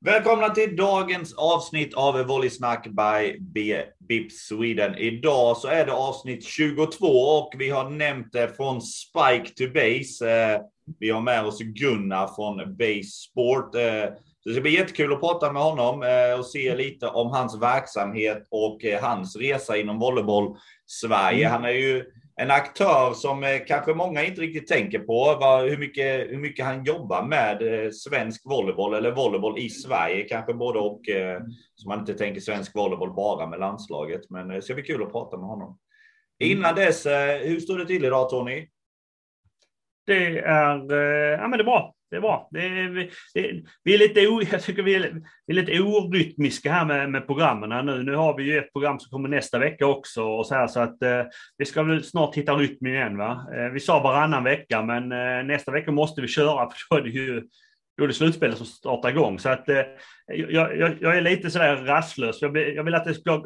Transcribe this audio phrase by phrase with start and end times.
[0.00, 3.38] Välkomna till dagens avsnitt av Volleysnack by
[3.98, 4.94] BIP Sweden.
[4.94, 10.30] Idag så är det avsnitt 22 och vi har nämnt det från Spike to Base.
[10.30, 10.60] Eh,
[10.98, 13.74] vi har med oss Gunnar från Base Sport.
[13.74, 14.04] Eh,
[14.48, 17.62] Eh, det ska bli jättekul att prata med honom eh, och se lite om hans
[17.62, 21.46] verksamhet och hans resa inom volleyboll Sverige.
[21.46, 21.52] Mm.
[21.52, 22.04] Han är ju
[22.40, 26.64] en aktör som eh, kanske många inte riktigt tänker på, var, hur, mycket, hur mycket
[26.64, 31.08] han jobbar med eh, svensk volleyboll eller volleyboll i Sverige, kanske både och.
[31.08, 31.40] Eh,
[31.74, 34.30] så man inte tänker svensk volleyboll bara med landslaget.
[34.30, 35.78] Men det ska bli kul att prata med honom.
[36.40, 37.06] Innan dess,
[37.42, 38.68] hur står det till idag Tony?
[40.06, 42.48] Det är, ja, men det är bra det är bra.
[42.50, 45.12] Det är, det, vi är lite, o, jag tycker vi är,
[45.46, 48.02] vi är lite orytmiska här med, med programmen nu.
[48.02, 50.80] Nu har vi ju ett program som kommer nästa vecka också och så här så
[50.80, 51.22] att eh,
[51.56, 53.16] vi ska väl snart hitta rytmen igen.
[53.16, 53.46] Va?
[53.56, 57.02] Eh, vi sa varannan vecka, men eh, nästa vecka måste vi köra för då är
[57.02, 57.42] det ju
[57.96, 59.38] då är det slutspelet som startar igång.
[59.38, 59.82] Så att eh,
[60.26, 62.42] jag, jag, jag, är lite sådär rastlös.
[62.42, 63.44] Jag, jag, vill att det ska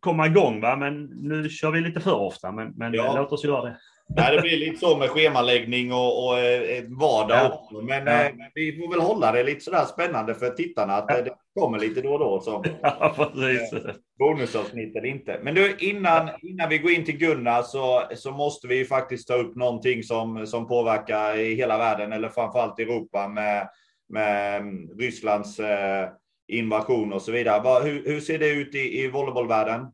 [0.00, 0.76] komma igång, va?
[0.76, 2.52] men nu kör vi lite för ofta.
[2.52, 3.16] Men, men ja.
[3.16, 3.76] låt oss göra det.
[4.08, 7.48] Nej, det blir lite så med schemaläggning och, och eh, vardag ja.
[7.48, 7.82] också.
[7.82, 8.24] Men ja.
[8.24, 11.22] eh, vi får väl hålla det lite sådär spännande för tittarna att ja.
[11.22, 12.40] det kommer lite då och då.
[12.40, 12.64] Så.
[12.82, 13.72] Ja, precis.
[13.72, 15.40] Eh, bonusavsnitt eller inte.
[15.42, 19.34] Men du, innan, innan vi går in till Gunnar så, så måste vi faktiskt ta
[19.34, 23.68] upp någonting som, som påverkar i hela världen eller framförallt Europa med,
[24.08, 26.08] med mm, Rysslands eh,
[26.48, 27.84] invasion och så vidare.
[27.84, 29.86] Hur, hur ser det ut i, i volleybollvärlden?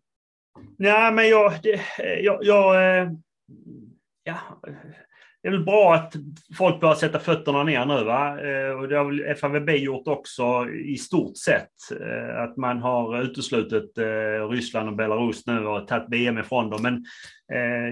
[0.78, 1.80] Nej, men jag, det,
[2.22, 3.08] jag, jag eh,
[4.30, 4.70] ja,
[5.42, 6.14] det är väl bra att
[6.58, 8.04] folk börjar sätta fötterna ner nu.
[8.04, 8.40] Va?
[8.40, 12.00] Eh, och det har väl FAVB gjort också i stort sett.
[12.00, 16.82] Eh, att man har uteslutit eh, Ryssland och Belarus nu och tagit VM ifrån dem.
[16.82, 17.04] Men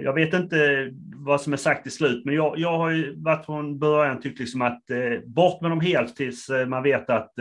[0.03, 2.25] jag vet inte vad som är sagt i slut.
[2.25, 4.83] Men jag, jag har ju varit från början tyckt liksom att
[5.25, 7.32] bort med dem helt tills man vet att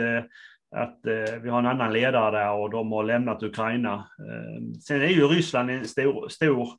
[0.75, 1.00] att
[1.41, 4.07] vi har en annan ledare där och de har lämnat Ukraina.
[4.84, 6.69] sen är ju Ryssland en stor, stor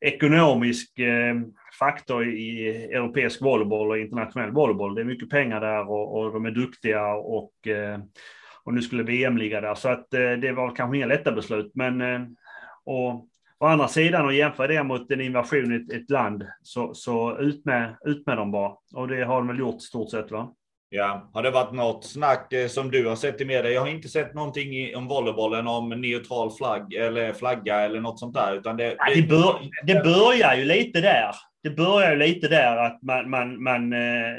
[0.00, 1.34] ekonomisk eh,
[1.78, 4.94] faktor i europeisk volleyboll och internationell volleyboll.
[4.94, 7.98] Det är mycket pengar där och, och de är duktiga och, eh,
[8.64, 9.74] och nu skulle VM ligga där.
[9.74, 11.72] Så att eh, det var kanske inga lätta beslut.
[11.74, 12.02] Men
[12.84, 13.28] och,
[13.60, 17.38] å andra sidan, och jämföra det mot en invasion i ett, ett, land, så, så
[17.38, 18.72] ut, med, ut med dem bara.
[18.94, 20.30] Och det har de väl gjort i stort sett.
[20.30, 20.54] va?
[20.90, 23.70] Ja, har det varit något snack eh, som du har sett i media?
[23.70, 28.34] Jag har inte sett någonting om volleybollen om neutral flagg eller flagga eller något sånt
[28.34, 28.54] där.
[28.54, 31.34] Utan det, ja, det, bör, det börjar ju lite där.
[31.62, 34.38] Det börjar ju lite där att man, man, man eh,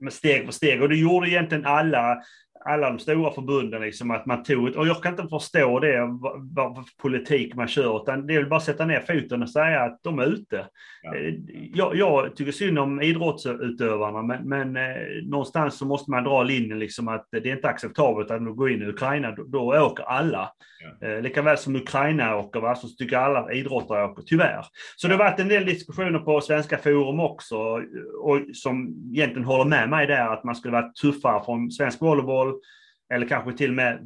[0.00, 0.82] med steg för steg.
[0.82, 2.16] Och det gjorde egentligen alla
[2.66, 6.54] alla de stora förbunden, liksom, att man tog Och jag kan inte förstå det, vad,
[6.54, 9.80] vad politik man kör, utan det är väl bara att sätta ner foten och säga
[9.80, 10.66] att de är ute.
[11.02, 11.14] Ja.
[11.14, 11.34] Eh,
[11.74, 16.78] jag, jag, tycker synd om idrottsutövarna, men, men eh, någonstans så måste man dra linjen
[16.78, 20.04] liksom att det är inte acceptabelt att de går in i Ukraina, då, då åker
[20.04, 20.50] alla.
[21.00, 21.08] Ja.
[21.08, 24.64] Eh, likaväl som Ukraina åker, va, så tycker alla idrottare åker, tyvärr.
[24.96, 27.56] Så det har varit en del diskussioner på svenska forum också,
[28.22, 32.55] och som egentligen håller med mig där, att man skulle vara tuffare från svensk volleyboll,
[33.14, 33.98] eller kanske till och med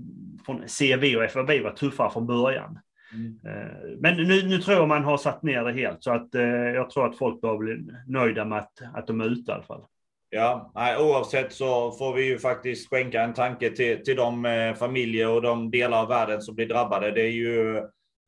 [0.47, 2.79] från CV och FAB var tuffare från början.
[3.15, 3.39] Mm.
[3.47, 6.43] Eh, men nu, nu, tror jag man har satt ner det helt, så att eh,
[6.45, 9.63] jag tror att folk bör bli nöjda med att, att de är ute i alla
[9.63, 9.85] fall.
[10.33, 14.75] Ja, nej, oavsett så får vi ju faktiskt skänka en tanke till, till de eh,
[14.75, 17.11] familjer och de delar av världen som blir drabbade.
[17.11, 17.77] Det är ju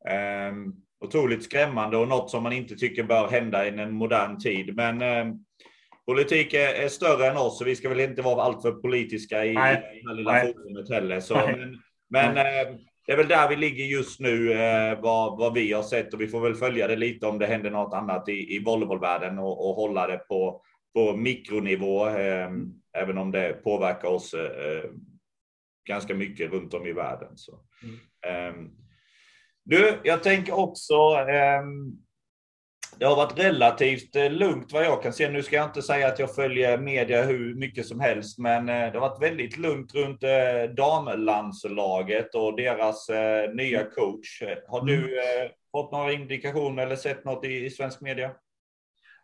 [0.09, 0.53] eh,
[1.05, 4.75] otroligt skrämmande och något som man inte tycker bör hända i en modern tid.
[4.75, 5.33] Men eh,
[6.05, 9.53] politik är, är, större än oss, så vi ska väl inte vara alltför politiska i,
[9.53, 11.19] nej, i det här lilla forumet heller.
[11.19, 12.75] Så, men, men eh,
[13.05, 16.21] det är väl där vi ligger just nu, eh, vad, vad vi har sett och
[16.21, 19.69] vi får väl följa det lite om det händer något annat i, i volleybollvärlden och,
[19.69, 20.61] och hålla det på,
[20.93, 22.49] på mikronivå, eh,
[22.97, 24.89] även om det påverkar oss eh,
[25.87, 27.37] ganska mycket runt om i världen.
[27.37, 27.59] Så.
[27.83, 27.99] Mm.
[28.27, 28.71] Ehm,
[29.63, 30.95] du, jag tänker också
[31.29, 31.97] ehm,
[32.99, 35.29] det har varit relativt eh, lugnt vad jag kan se.
[35.29, 38.91] Nu ska jag inte säga att jag följer media hur mycket som helst, men eh,
[38.91, 43.09] det har varit väldigt lugnt runt eh, damlandslaget och deras
[43.53, 44.41] nya coach.
[44.67, 45.49] Har du mm.
[45.71, 48.31] fått några indikationer eller sett något i, svensk media?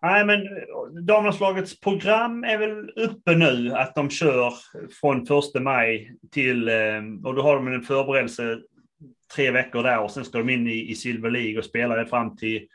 [0.02, 0.40] Nej, men
[1.06, 4.54] damlandslagets program är väl uppe nu, att de kör
[5.02, 6.70] från 1 maj till,
[7.26, 8.60] och då har de en förberedelse
[9.36, 12.06] tre veckor där och sen ska de in i, i Silver League och spela det
[12.06, 12.68] fram till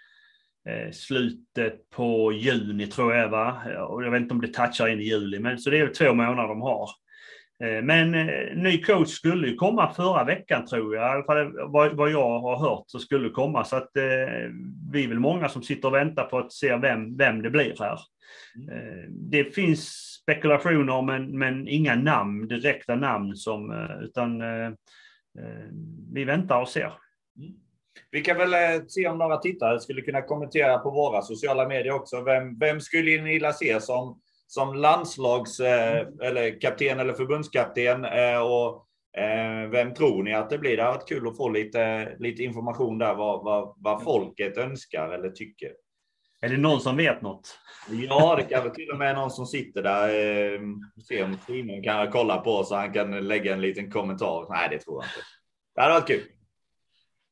[0.92, 3.62] slutet på juni tror jag va?
[3.88, 6.14] Och jag vet inte om det touchar in i juli, men så det är två
[6.14, 6.88] månader de har.
[7.62, 11.52] Eh, men eh, ny coach skulle ju komma förra veckan tror jag, i alla fall
[11.94, 13.64] vad, jag har hört så skulle komma.
[13.64, 14.02] Så att eh,
[14.92, 17.74] vi är väl många som sitter och väntar på att se vem, vem det blir
[17.78, 17.98] här.
[18.56, 19.30] Mm.
[19.30, 19.88] Det finns
[20.22, 24.42] spekulationer men, men inga namn, direkta namn som, utan
[26.12, 26.92] vi väntar och ser.
[27.38, 27.52] Mm.
[28.14, 32.22] Vi kan väl se om några tittare skulle kunna kommentera på våra sociala medier också.
[32.22, 38.04] Vem, vem skulle ni vilja se som som landslags eh, eller kapten eller förbundskapten.
[38.04, 38.86] Eh, och
[39.22, 40.76] eh, vem tror ni att det blir?
[40.76, 45.08] Det har varit kul att få lite, lite information där vad, vad, vad folket önskar
[45.08, 45.72] eller tycker.
[46.40, 47.58] Är det någon som vet något?
[47.90, 50.08] Ja, det kan väl till och med någon som sitter där.
[51.08, 54.46] Se om Simon kan kolla på så han kan lägga en liten kommentar.
[54.50, 55.20] Nej, det tror jag inte.
[55.74, 56.33] Det hade varit kul.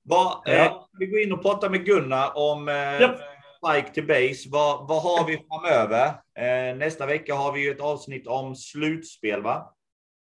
[0.03, 0.89] Vad, ja.
[0.99, 2.69] Vi går in och pratar med Gunnar om
[3.01, 3.15] ja.
[3.63, 4.49] Spike till base.
[4.51, 6.07] Vad, vad har vi framöver?
[6.39, 9.75] Eh, nästa vecka har vi ju ett avsnitt om slutspel, va?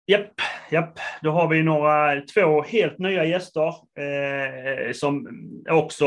[0.07, 0.33] Japp,
[0.71, 0.99] japp.
[1.21, 5.27] Då har vi några, två helt nya gäster eh, som
[5.69, 6.05] också,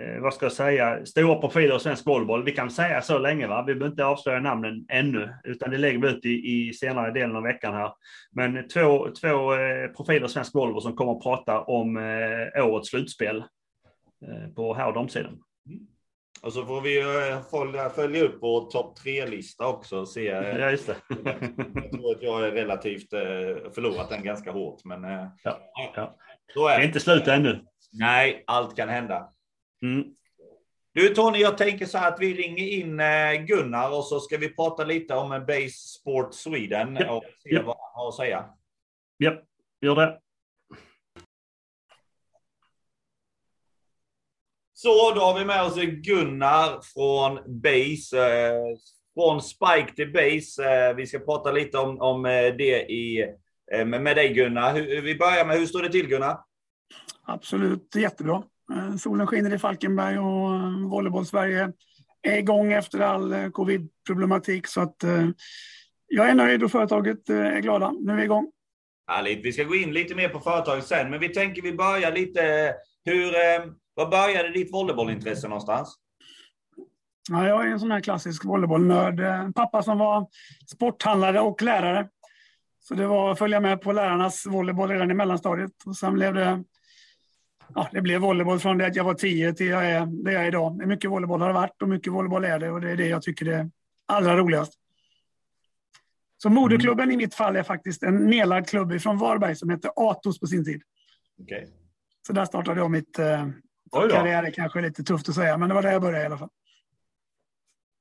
[0.00, 2.44] eh, vad ska jag säga, stora profiler i svensk volleyboll.
[2.44, 3.64] Vi kan säga så länge, va?
[3.66, 7.36] vi behöver inte avslöja namnen ännu, utan det lägger vi ut i, i senare delen
[7.36, 7.92] av veckan här.
[8.32, 12.88] Men två, två eh, profiler i svensk volleyboll som kommer att prata om eh, årets
[12.88, 13.36] slutspel
[14.26, 15.42] eh, på här och damsidan.
[15.68, 15.86] Mm.
[16.42, 20.06] Och så får vi eh, följa, följa upp vår topp tre-lista också.
[20.06, 20.96] Se, ja, just det.
[21.74, 23.20] jag tror att jag är relativt eh,
[23.74, 24.84] förlorat den ganska hårt.
[24.84, 26.16] Men ja, ja.
[26.54, 26.74] Är det.
[26.74, 27.64] är inte slut ännu.
[27.92, 29.32] Nej, allt kan hända.
[29.82, 30.04] Mm.
[30.92, 32.96] Du Tony, jag tänker så här att vi ringer in
[33.46, 37.62] Gunnar och så ska vi prata lite om Base Sport Sweden och se ja.
[37.62, 38.44] vad han har att säga.
[39.16, 39.42] Ja,
[39.80, 40.20] gör det.
[44.80, 48.18] Så, då har vi med oss Gunnar från Base.
[48.18, 48.76] Eh,
[49.14, 50.64] från Spike till Base.
[50.64, 53.34] Eh, vi ska prata lite om, om eh, det i,
[53.86, 54.74] med dig Gunnar.
[55.00, 56.40] Vi börjar med, hur står det till Gunnar?
[57.22, 58.42] Absolut jättebra.
[58.98, 61.72] Solen skiner i Falkenberg och Volleyboll-Sverige
[62.22, 64.66] är igång efter all covid-problematik.
[64.66, 64.96] Så att
[66.06, 67.90] jag är nöjd och företaget är glada.
[68.00, 68.52] Nu är vi igång.
[69.06, 69.44] Härligt.
[69.44, 72.74] Vi ska gå in lite mer på företaget sen, men vi tänker vi börjar lite
[73.04, 73.32] hur
[73.94, 75.96] var började ditt volleybollintresse någonstans?
[77.30, 79.20] Ja, jag är en sån här klassisk volleybollnörd.
[79.54, 80.26] Pappa som var
[80.66, 82.08] sporthandlare och lärare.
[82.80, 85.70] Så det var att följa med på lärarnas volleyboll redan i mellanstadiet.
[85.86, 86.64] Och sen blev det,
[87.78, 90.42] ja, det blev volleyboll från det att jag var tio till jag är det jag
[90.42, 90.86] är idag.
[90.86, 93.22] Mycket volleyboll har det varit och mycket volleyboll är det och det är det jag
[93.22, 93.70] tycker är
[94.06, 94.72] allra roligast.
[96.42, 97.14] Så moderklubben mm.
[97.14, 100.64] i mitt fall är faktiskt en nedlagd klubb från Varberg som hette Atos på sin
[100.64, 100.82] tid.
[101.42, 101.66] Okay.
[102.26, 103.48] Så där startade jag mitt, eh,
[103.92, 106.38] Karriär är kanske lite tufft att säga, men det var där jag började i alla
[106.38, 106.50] fall.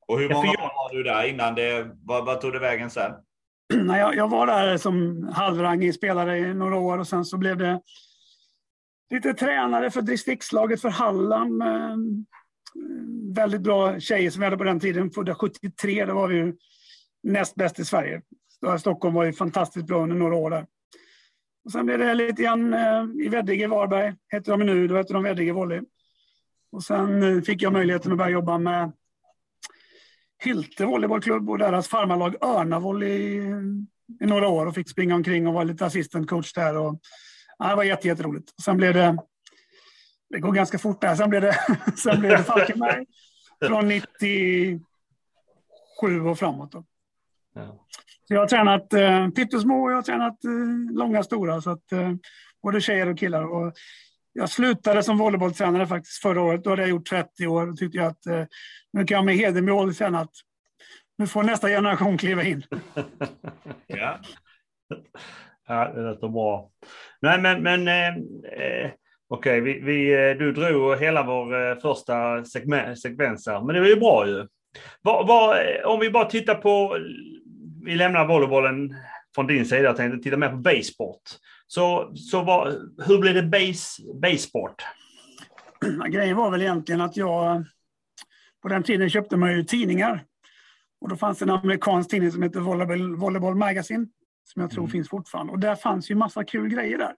[0.07, 1.91] Och hur många år var du där innan det?
[2.03, 3.11] Vad, vad tog det vägen sen?
[3.73, 7.57] Nej, jag, jag, var där som halvrangig spelare i några år och sen så blev
[7.57, 7.81] det
[9.09, 11.61] lite tränare för distriktslaget för Halland.
[11.61, 11.95] Eh,
[13.35, 15.11] väldigt bra tjejer som vi hade på den tiden.
[15.11, 16.55] Födda 73, då var vi ju
[17.23, 18.21] näst bäst i Sverige.
[18.79, 20.65] Stockholm var ju fantastiskt bra under några år där.
[21.65, 25.13] Och sen blev det lite grann eh, i Veddige, Varberg, heter de nu, då hette
[25.13, 25.81] de Veddige Volley.
[26.71, 28.91] Och sen eh, fick jag möjligheten att börja jobba med
[30.43, 33.37] Hylte volleybollklubb och deras farmarlag Örnavolley i,
[34.21, 36.77] i några år och fick springa omkring och vara lite assistant coach där.
[36.77, 36.99] Och,
[37.59, 38.47] ja, det var jätteroligt.
[38.49, 39.17] Jätte sen blev det,
[40.29, 41.55] det går ganska fort där, sen blev det,
[42.03, 43.05] sen blev det Falkenberg
[43.65, 44.81] från 97
[46.29, 46.71] och framåt.
[46.71, 46.85] Då.
[47.53, 47.85] Ja.
[48.27, 51.61] Så jag har tränat eh, pyttesmå och jag har tränat eh, långa stora.
[51.61, 52.13] Så att, eh,
[52.63, 53.43] både tjejer och killar.
[53.43, 53.73] Och
[54.33, 56.63] jag slutade som volleybolltränare faktiskt förra året.
[56.63, 57.65] Då hade jag gjort 30 år.
[57.65, 58.45] Då tyckte jag att eh,
[58.93, 60.33] nu kan jag med hedermål känna att
[61.17, 62.63] nu får nästa generation kliva in.
[63.87, 64.19] ja
[65.67, 66.69] ja, det låter bra.
[67.21, 68.91] Nej, men, men eh, eh
[69.29, 72.45] okej, okay, vi, vi, eh, du drog hela vår eh, första
[72.95, 74.47] sekvens här, men det var ju bra ju.
[75.01, 75.55] Va, va,
[75.85, 76.97] om vi bara tittar på
[77.87, 78.95] vi lämnar volleybollen
[79.35, 81.21] från din sida och tänkte titta mer på basesport.
[81.67, 82.67] Så, så vad,
[83.07, 84.75] hur blev det base, basesport?
[86.09, 87.65] Grejen var väl egentligen att jag...
[88.61, 90.25] På den tiden köpte man ju tidningar.
[91.01, 94.07] Och då fanns det en amerikansk tidning som hette Volleyball, Volleyball Magazine.
[94.47, 94.91] Som jag tror mm.
[94.91, 95.53] finns fortfarande.
[95.53, 97.15] Och där fanns ju massa kul grejer där.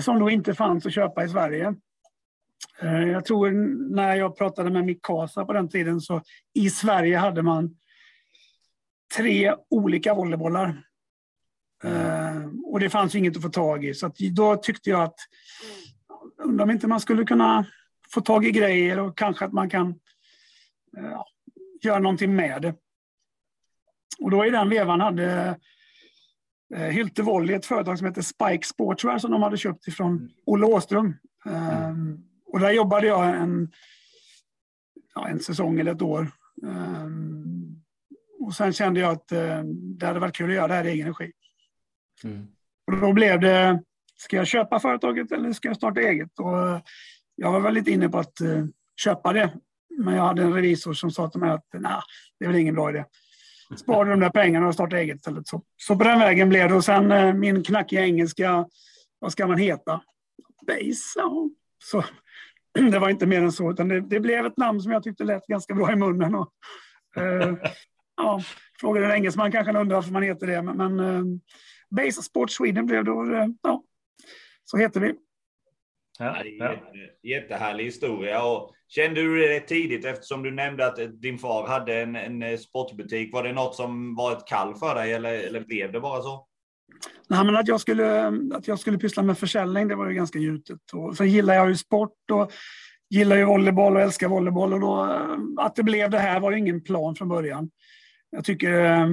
[0.00, 1.74] Som då inte fanns att köpa i Sverige.
[2.80, 3.50] Eh, jag tror
[3.94, 6.22] när jag pratade med Mikasa på den tiden så
[6.54, 7.76] i Sverige hade man
[9.16, 10.82] tre olika volleybollar.
[11.84, 13.94] Uh, och det fanns inget att få tag i.
[13.94, 15.16] Så då tyckte jag att
[16.38, 17.66] undrar om inte man skulle kunna
[18.10, 19.88] få tag i grejer och kanske att man kan
[20.98, 21.22] uh,
[21.82, 22.74] göra någonting med det.
[24.18, 25.54] Och då i den vevan hade eh,
[26.74, 30.30] Hylte Volley, ett företag som heter Spike Sportswear som de hade köpt ifrån mm.
[30.46, 31.14] Olle Åström.
[31.46, 32.18] Mm.
[32.46, 33.72] Och där jobbade jag en,
[35.14, 36.30] ja, en säsong eller ett år.
[36.62, 37.82] Um,
[38.40, 39.64] och sen kände jag att uh,
[39.98, 41.32] det hade varit kul att göra det här i egen regi.
[42.24, 42.46] Mm.
[42.86, 43.82] Och då blev det,
[44.16, 46.38] ska jag köpa företaget eller ska jag starta eget?
[46.38, 46.80] Och uh,
[47.36, 48.38] jag var väldigt inne på att
[48.96, 49.52] köpa det.
[49.98, 52.02] Men jag hade en revisor som sa till mig att nah,
[52.38, 53.04] det är väl ingen bra idé.
[53.76, 55.48] Spara de där pengarna och starta eget istället.
[55.48, 56.74] Så, så på den vägen blev det.
[56.74, 58.66] Och sen min knackiga engelska,
[59.18, 60.02] vad ska man heta?
[60.66, 61.48] Base, ja.
[61.84, 62.04] Så
[62.90, 65.24] det var inte mer än så, utan det, det, blev ett namn som jag tyckte
[65.24, 66.34] lät ganska bra i munnen.
[66.34, 66.52] Och,
[67.16, 67.54] uh,
[68.16, 68.40] ja,
[68.80, 71.24] frågar en engelsman kanske han undrar varför man heter det, men, men uh,
[71.90, 73.82] Base Sport Sweden blev då, uh, ja,
[74.64, 75.14] så heter vi.
[76.18, 76.76] Ja, ja.
[77.22, 78.44] Jättehärlig historia.
[78.44, 82.58] Och kände du det tidigt eftersom du nämnde att din far hade en, en eh,
[82.58, 83.32] sportbutik?
[83.32, 86.46] Var det något som var ett kall för dig eller, eller blev det bara så?
[87.28, 90.38] Nej, men att, jag skulle, att jag skulle pyssla med försäljning, det var ju ganska
[90.38, 90.80] gjutet.
[90.92, 92.52] Och sen gillar jag ju sport och
[93.10, 94.72] gillar ju volleyboll och älskar volleyboll.
[94.72, 97.70] Och då, eh, att det blev det här var ju ingen plan från början.
[98.30, 99.08] Jag tycker eh,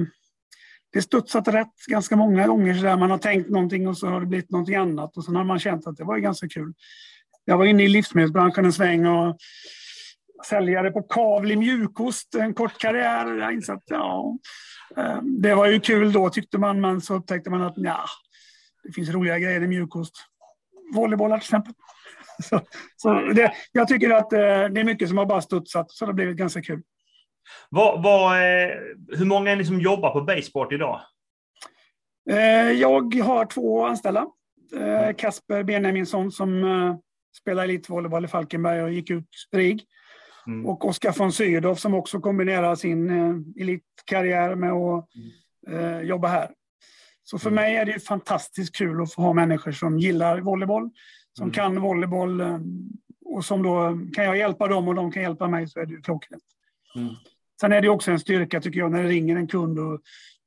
[0.92, 2.74] det studsat rätt ganska många gånger.
[2.74, 5.16] Så där man har tänkt någonting och så har det blivit någonting annat.
[5.16, 6.72] Och sen har man känt att det var ganska kul.
[7.44, 9.36] Jag var inne i livsmedelsbranschen en sväng och
[10.48, 13.50] säljare på Kavli mjukost, en kort karriär.
[13.50, 14.38] Insåg att ja,
[14.96, 18.04] Ehm, det var ju kul då tyckte man, men så upptäckte man att ja,
[18.84, 20.14] det finns roliga grejer i mjukost.
[20.94, 21.74] Volleybollar till exempel.
[22.42, 22.60] Så,
[22.96, 26.08] så det, jag tycker att eh, det är mycket som har bara studsat, så det
[26.08, 26.82] har blivit ganska kul.
[27.68, 28.70] Vad, vad, eh,
[29.18, 31.00] hur många är ni som jobbar på Baseport idag?
[32.30, 34.26] Eh, jag har två anställda.
[35.16, 36.64] Kasper Benjaminsson som
[37.32, 39.84] spelar elitvolleyboll i Falkenberg och gick ut RIG.
[40.46, 40.66] Mm.
[40.66, 45.08] Och Oskar von Sydow som också kombinerar sin eh, elitkarriär med att
[45.68, 46.50] eh, jobba här.
[47.24, 47.64] Så för mm.
[47.64, 50.90] mig är det fantastiskt kul att få ha människor som gillar volleyboll,
[51.36, 51.52] som mm.
[51.52, 52.58] kan volleyboll eh,
[53.24, 55.92] och som då kan jag hjälpa dem och de kan hjälpa mig så är det
[55.92, 56.42] ju klockrent.
[56.96, 57.14] Mm.
[57.60, 60.00] Sen är det också en styrka tycker jag när det ringer en kund och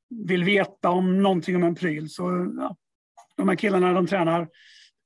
[0.09, 2.09] vill veta om någonting om en pryl.
[2.09, 2.75] Så ja,
[3.37, 4.47] de här killarna de tränar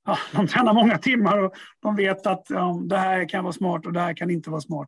[0.06, 3.86] ja, de tränar många timmar och de vet att ja, det här kan vara smart
[3.86, 4.88] och det här kan inte vara smart.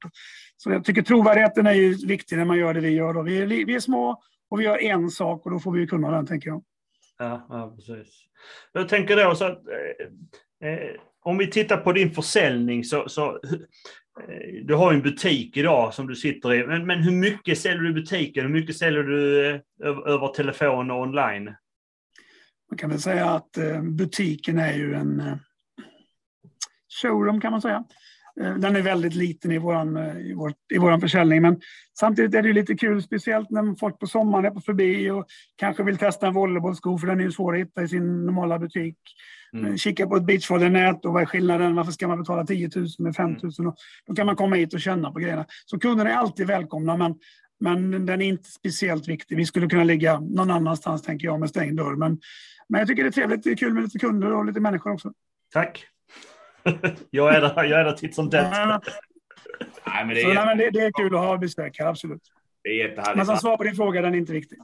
[0.58, 3.14] Så jag tycker trovärdigheten är ju viktig när man gör det vi gör.
[3.14, 3.22] Då.
[3.22, 5.88] Vi, är, vi är små och vi gör en sak och då får vi ju
[5.88, 6.64] kunna den, tänker jag.
[7.20, 8.26] Ja, ja precis.
[8.74, 9.62] Jag tänker då så att
[10.62, 10.92] eh, eh,
[11.24, 16.08] om vi tittar på din försäljning så, så eh, du har en butik idag som
[16.08, 18.46] du sitter i, men, men hur mycket säljer du i butiken?
[18.46, 21.56] Hur mycket säljer du eh, över, över telefon och online?
[22.72, 25.36] Man kan väl säga att eh, butiken är ju en eh,
[27.02, 27.84] showroom kan man säga.
[28.42, 31.62] Eh, den är väldigt liten i vår i vår, i våran försäljning, men
[32.00, 35.26] samtidigt är det lite kul, speciellt när folk på sommaren är på förbi och
[35.56, 38.60] kanske vill testa en volleybollsko, för den är ju svår att hitta i sin normala
[38.60, 38.98] butik.
[39.54, 39.78] Mm.
[39.78, 41.76] Kika på ett beachvolleynät och vad är skillnaden?
[41.76, 43.52] Varför ska man betala 10 000 med 5 000?
[43.60, 43.74] Mm.
[44.08, 45.46] Då kan man komma hit och känna på grejerna.
[45.66, 47.16] Så kunderna är alltid välkomna, men,
[47.62, 49.38] men den är inte speciellt viktig.
[49.38, 51.96] Vi skulle kunna ligga någon annanstans, tänker jag, med stängd dörr.
[51.96, 52.20] Men
[52.72, 53.44] men jag tycker det är trevligt.
[53.44, 55.14] Det är kul med lite kunder och lite människor också.
[55.54, 55.86] Tack.
[57.10, 58.52] jag är där, jag är där titt som tätt.
[58.52, 60.24] Nej, men det, är...
[60.24, 62.22] Så, nej, men det, det, är kul att ha besök här, absolut.
[62.64, 63.18] Det är jättehärligt.
[63.18, 64.58] Men som svar på din fråga, den är inte viktig.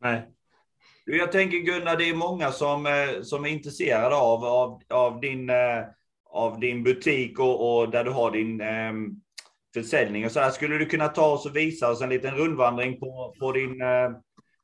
[0.00, 0.28] Nej.
[1.04, 5.50] Jag tänker Gunnar, det är många som, eh, som är intresserade av, av, av, din,
[5.50, 5.84] eh,
[6.30, 9.20] av din butik och, och där du har din um,
[9.82, 10.24] försäljning.
[10.24, 10.50] Och så här.
[10.50, 14.10] Skulle du kunna ta oss och visa oss en liten rundvandring på, på din uh,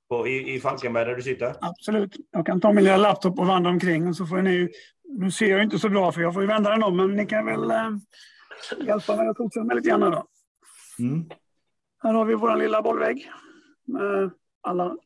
[0.08, 1.54] på, i, i Falkenberg där du sitter?
[1.60, 2.16] Absolut.
[2.30, 4.68] Jag kan ta min lilla laptop och vandra omkring och så får ni...
[5.04, 7.26] Nu ser jag inte så bra för jag får ju vända den om, men ni
[7.26, 7.90] kan väl äh,
[8.86, 10.26] hjälpa mig att fortsätta med lite grann då.
[10.98, 11.30] Mm.
[12.02, 13.30] Här har vi vår lilla bollvägg
[13.84, 14.96] med alla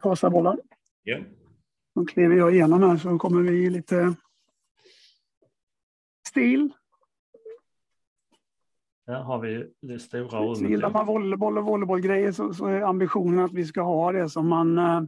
[0.00, 0.58] Kasa-bollar.
[1.04, 1.22] Yeah.
[1.94, 4.14] Då kliver jag igenom här så kommer vi i lite
[6.28, 6.72] stil.
[9.10, 10.70] Där har vi det stora rummet.
[10.70, 14.48] Gillar man volleyboll och volleybollgrejer så, så är ambitionen att vi ska ha det som
[14.48, 15.02] man, eh,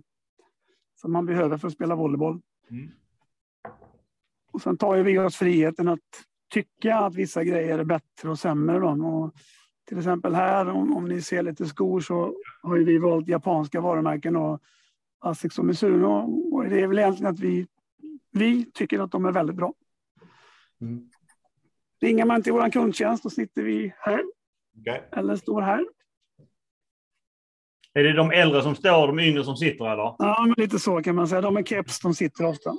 [1.00, 2.40] som man behöver för att spela volleyboll.
[2.70, 2.90] Mm.
[4.52, 6.00] Och sen tar vi oss friheten att
[6.52, 8.78] tycka att vissa grejer är bättre och sämre.
[8.78, 8.88] Då.
[8.88, 9.34] Och
[9.88, 14.36] till exempel här, om, om ni ser lite skor, så har vi valt japanska varumärken.
[14.36, 14.62] Och
[15.18, 16.08] Asics och Mizuno.
[16.52, 17.66] Och det är väl egentligen att vi,
[18.30, 19.74] vi tycker att de är väldigt bra.
[20.80, 21.10] Mm.
[22.02, 24.24] Ringer man till vår kundtjänst, då sitter vi här.
[24.80, 25.00] Okay.
[25.12, 25.86] Eller står här.
[27.94, 29.84] Är det de äldre som står och de yngre som sitter?
[29.84, 30.14] Eller?
[30.18, 31.40] Ja, men lite så kan man säga.
[31.40, 32.70] De är keps, de sitter ofta.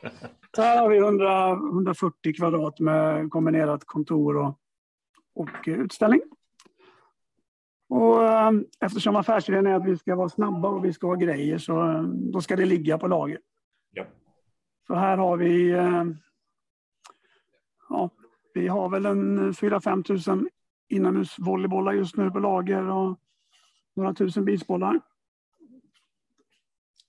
[0.56, 4.58] Så här har vi 100, 140 kvadrat med kombinerat kontor och,
[5.34, 6.20] och utställning.
[7.88, 11.58] Och eh, eftersom affärsidén är att vi ska vara snabba och vi ska ha grejer
[11.58, 13.38] så eh, då ska det ligga på lager.
[13.92, 14.04] Ja.
[14.86, 16.04] Så här har vi, eh,
[17.88, 18.10] ja,
[18.56, 20.48] vi har väl en 4-5 tusen
[20.88, 23.18] inomhusvolleybollar just nu på lager och
[23.96, 25.00] några tusen beachbollar.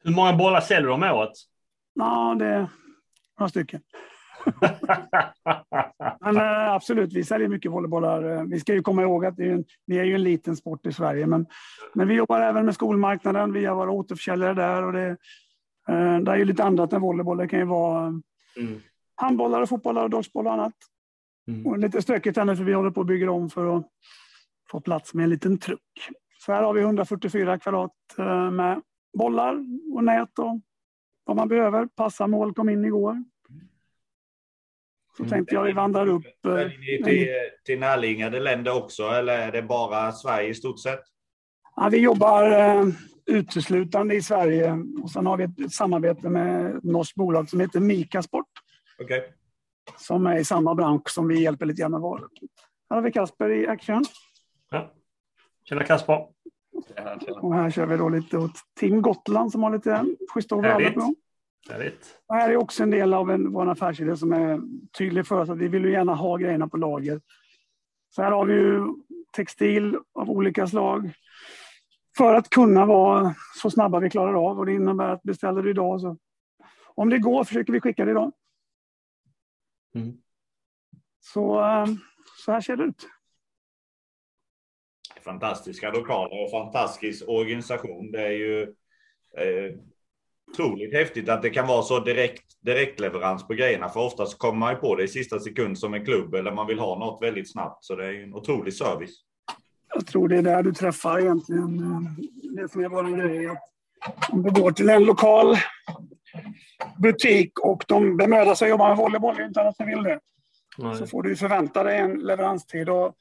[0.03, 1.31] Hur många bollar säljer du om året?
[1.93, 2.67] Ja, det är
[3.39, 3.81] några stycken.
[6.21, 8.45] men äh, absolut, vi säljer mycket volleybollar.
[8.45, 10.93] Vi ska ju komma ihåg att är en, vi är ju en liten sport i
[10.93, 11.45] Sverige, men,
[11.93, 13.53] men vi jobbar även med skolmarknaden.
[13.53, 15.17] Vi har våra återförsäljare där och det,
[16.21, 17.37] det är ju lite annat än volleyboll.
[17.37, 18.21] Det kan ju vara
[18.57, 18.81] mm.
[19.15, 20.73] handbollar, och fotbollar, och dodgeball och annat.
[21.47, 21.67] Mm.
[21.67, 23.87] Och lite stökigt här nu för vi håller på att bygga om för att
[24.71, 26.09] få plats med en liten truck.
[26.39, 28.81] Så här har vi 144 kvadrat äh, med
[29.17, 30.59] bollar och nät och
[31.23, 31.87] vad man behöver.
[31.87, 33.23] Passa mål kom in igår.
[35.17, 35.29] Så mm.
[35.29, 36.25] tänkte jag vi vandrar upp.
[36.43, 37.27] Väljer ni till,
[37.65, 41.03] till närliggande länder också eller är det bara Sverige i stort sett?
[41.75, 42.85] Ja, vi jobbar eh,
[43.25, 47.59] uteslutande i Sverige och sen har vi ett, ett samarbete med ett norskt bolag som
[47.59, 48.47] heter Mika Sport.
[48.99, 49.21] Okay.
[49.97, 52.29] Som är i samma bransch som vi hjälper lite grann med varor.
[52.89, 54.05] Här har vi Kasper i action.
[54.69, 54.91] Ja.
[55.63, 56.27] Tjena Kasper.
[57.41, 61.13] Och här kör vi då lite åt Team Gotland som har lite schyssta overaller på.
[61.69, 62.19] Härligt.
[62.27, 64.61] Och här är också en del av en, vår affärsidé som är
[64.97, 67.21] tydlig för oss att vi vill ju gärna ha grejerna på lager.
[68.09, 68.85] Så här har vi ju
[69.35, 71.11] textil av olika slag.
[72.17, 75.69] För att kunna vara så snabba vi klarar av och det innebär att beställer du
[75.69, 76.17] idag så
[76.95, 78.31] om det går försöker vi skicka det idag.
[79.95, 80.17] Mm.
[81.19, 81.85] Så, eh,
[82.45, 83.07] så här ser det ut.
[85.23, 88.11] Fantastiska lokaler och fantastisk organisation.
[88.11, 88.61] Det är ju
[89.37, 89.75] eh,
[90.51, 93.89] otroligt häftigt att det kan vara så direkt direktleverans på grejerna.
[93.89, 96.67] För oftast kommer man ju på det i sista sekund som en klubb eller man
[96.67, 97.85] vill ha något väldigt snabbt.
[97.85, 99.23] Så det är en otrolig service.
[99.93, 102.01] Jag tror det är där du träffar egentligen eh,
[102.55, 103.57] det som är vår grej.
[104.31, 105.55] Om du går till en lokal
[106.97, 110.19] butik och de bemödar sig att jobba med volleyboll utan att de vill det.
[110.77, 110.95] Nej.
[110.95, 112.89] Så får du förvänta dig en leveranstid.
[112.89, 113.15] Och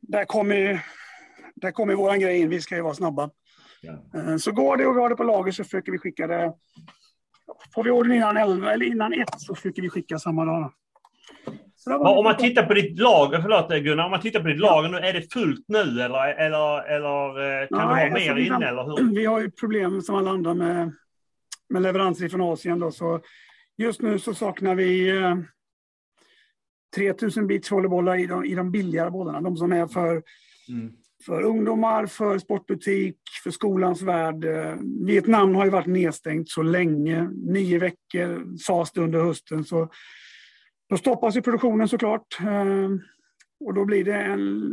[0.00, 0.84] där kommer,
[1.54, 2.48] där kommer vår grej in.
[2.48, 3.30] Vi ska ju vara snabba.
[3.80, 4.20] Ja.
[4.20, 6.52] Eh, så går det och vi har det på lager så försöker vi skicka det.
[7.74, 10.72] Får vi ordern innan 11 eller innan 1 så försöker vi skicka samma dag.
[11.86, 14.98] om man tittar på ditt lager, förlåt Gunnar, om man tittar på ditt lager nu,
[14.98, 18.68] är det fullt nu eller, eller, eller eh, kan ja, du ha mer alltså, inne?
[18.68, 19.14] Eller hur?
[19.16, 20.92] Vi har ju problem som alla andra med,
[21.68, 22.78] med leveranser från Asien.
[22.78, 23.20] Då, så
[23.76, 25.36] just nu så saknar vi eh,
[26.96, 29.40] 3000 beachvolleybollar i de, i de billigare bollarna.
[29.40, 30.22] De som är för
[30.68, 34.44] mm för ungdomar, för sportbutik, för skolans värld.
[35.06, 39.64] Vietnam har ju varit nedstängt så länge, nio veckor sades det under hösten.
[39.64, 39.88] Så
[40.88, 42.40] då stoppas ju produktionen såklart.
[42.40, 42.90] Eh,
[43.60, 44.72] och då blir det en,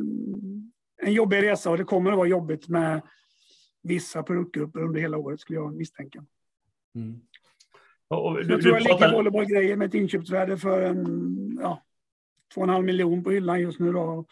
[1.01, 3.01] en jobbig resa och det kommer att vara jobbigt med
[3.83, 6.25] vissa produktgrupper under hela året skulle jag misstänka.
[6.95, 7.21] Mm.
[8.07, 9.07] Och, du, jag tror jag pratar...
[9.07, 11.83] ligger volleybollgrejer med ett inköpsvärde för en, ja,
[12.55, 13.91] 2,5 miljon på hyllan just nu.
[13.91, 14.25] Då.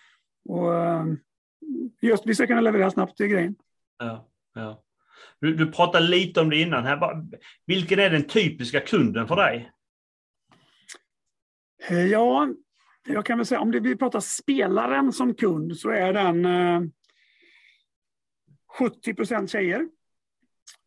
[0.49, 1.05] Och, eh,
[2.01, 3.55] just vi ska kunna leverera snabbt till grejen.
[3.97, 4.83] Ja, ja.
[5.39, 6.83] Du, du pratade lite om det innan.
[6.83, 7.23] Här.
[7.65, 9.71] Vilken är den typiska kunden för dig?
[11.89, 12.47] Eh, ja,
[13.07, 16.81] jag kan väl säga om det, vi pratar spelaren som kund så är den eh,
[18.77, 19.87] 70 procent tjejer.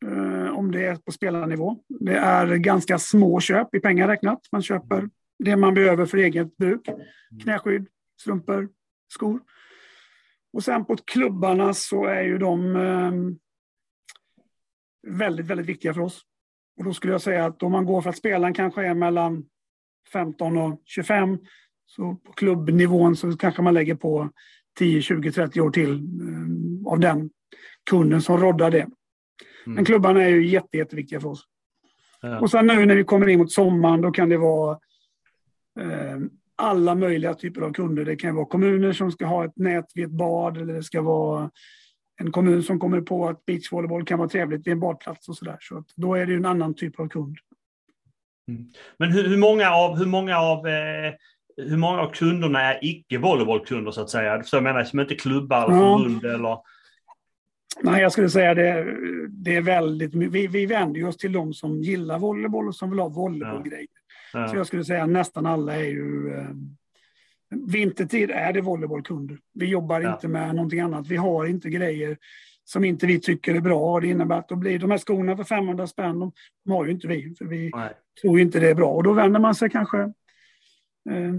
[0.07, 1.79] Eh, om det är på spelarnivå.
[1.89, 4.41] Det är ganska små köp i pengar räknat.
[4.53, 5.09] Man köper
[5.39, 6.89] det man behöver för eget bruk.
[7.43, 7.87] Knäskydd,
[8.21, 8.69] strumpor,
[9.09, 9.41] skor.
[10.53, 13.13] Och sen på klubbarna så är ju de eh,
[15.13, 16.23] väldigt, väldigt viktiga för oss.
[16.79, 19.45] Och då skulle jag säga att om man går för att spelaren kanske är mellan
[20.13, 21.39] 15 och 25
[21.87, 24.31] så på klubbnivån så kanske man lägger på
[24.79, 27.31] 10, 20, 30 år till eh, av den
[27.91, 28.87] kunden som roddar det.
[29.67, 29.75] Mm.
[29.75, 31.45] Men klubbarna är ju jätte, jätteviktiga för oss.
[32.23, 32.41] Ja.
[32.41, 34.79] Och sen nu när vi kommer in mot sommaren då kan det vara
[35.81, 36.19] eh,
[36.57, 38.05] alla möjliga typer av kunder.
[38.05, 41.03] Det kan vara kommuner som ska ha ett nät vid ett bad eller det ska
[41.03, 41.51] vara
[42.21, 45.57] en kommun som kommer på att beachvolleyboll kan vara trevligt vid en badplats och sådär.
[45.61, 47.37] Så, då är det en annan typ av kund.
[48.49, 48.73] Mm.
[48.99, 51.15] Men hur, hur, många av, hur många av eh,
[51.57, 54.43] hur många av kunderna är icke volleybollkunder så att säga?
[54.43, 55.99] Så jag menar som inte klubbar eller ja.
[55.99, 56.59] förbund eller?
[57.83, 58.97] Nej, jag skulle säga det,
[59.29, 62.99] det är väldigt vi, vi vänder oss till de som gillar volleyboll och som vill
[62.99, 63.87] ha volleybollgrejer.
[64.33, 64.49] Ja.
[64.49, 66.35] Så jag skulle säga nästan alla är ju...
[66.35, 66.49] Eh,
[67.67, 69.39] vintertid är det volleybollkunder.
[69.55, 70.15] Vi jobbar ja.
[70.15, 71.07] inte med någonting annat.
[71.07, 72.17] Vi har inte grejer
[72.65, 74.01] som inte vi tycker är bra.
[74.01, 76.33] Det innebär att då blir de här skorna för 500 spänn, de,
[76.65, 77.35] de har ju inte vi.
[77.39, 77.93] För vi Nej.
[78.23, 78.91] tror inte det är bra.
[78.91, 80.01] Och då vänder man sig kanske
[81.11, 81.35] eh,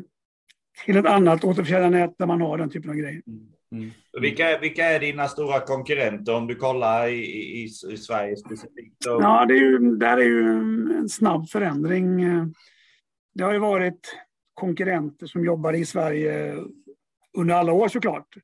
[0.85, 3.21] till ett annat återförsäljarnät där man har den typen av grejer.
[3.27, 3.47] Mm.
[3.75, 3.91] Mm.
[4.21, 8.95] Vilka, vilka är dina stora konkurrenter om du kollar i, i, i Sverige specifikt?
[9.05, 10.49] Ja, det är ju, där är ju
[10.97, 12.21] en snabb förändring.
[13.33, 14.17] Det har ju varit
[14.53, 16.55] konkurrenter som jobbar i Sverige
[17.37, 18.35] under alla år såklart.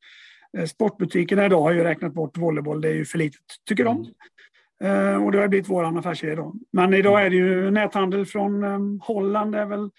[0.67, 4.05] Sportbutikerna idag har ju räknat bort volleyboll, det är ju för litet, tycker de.
[4.83, 5.23] Mm.
[5.23, 6.53] Och det har blivit vår affärsidé då.
[6.71, 8.63] Men idag är det ju näthandel från
[9.03, 9.89] Holland är väl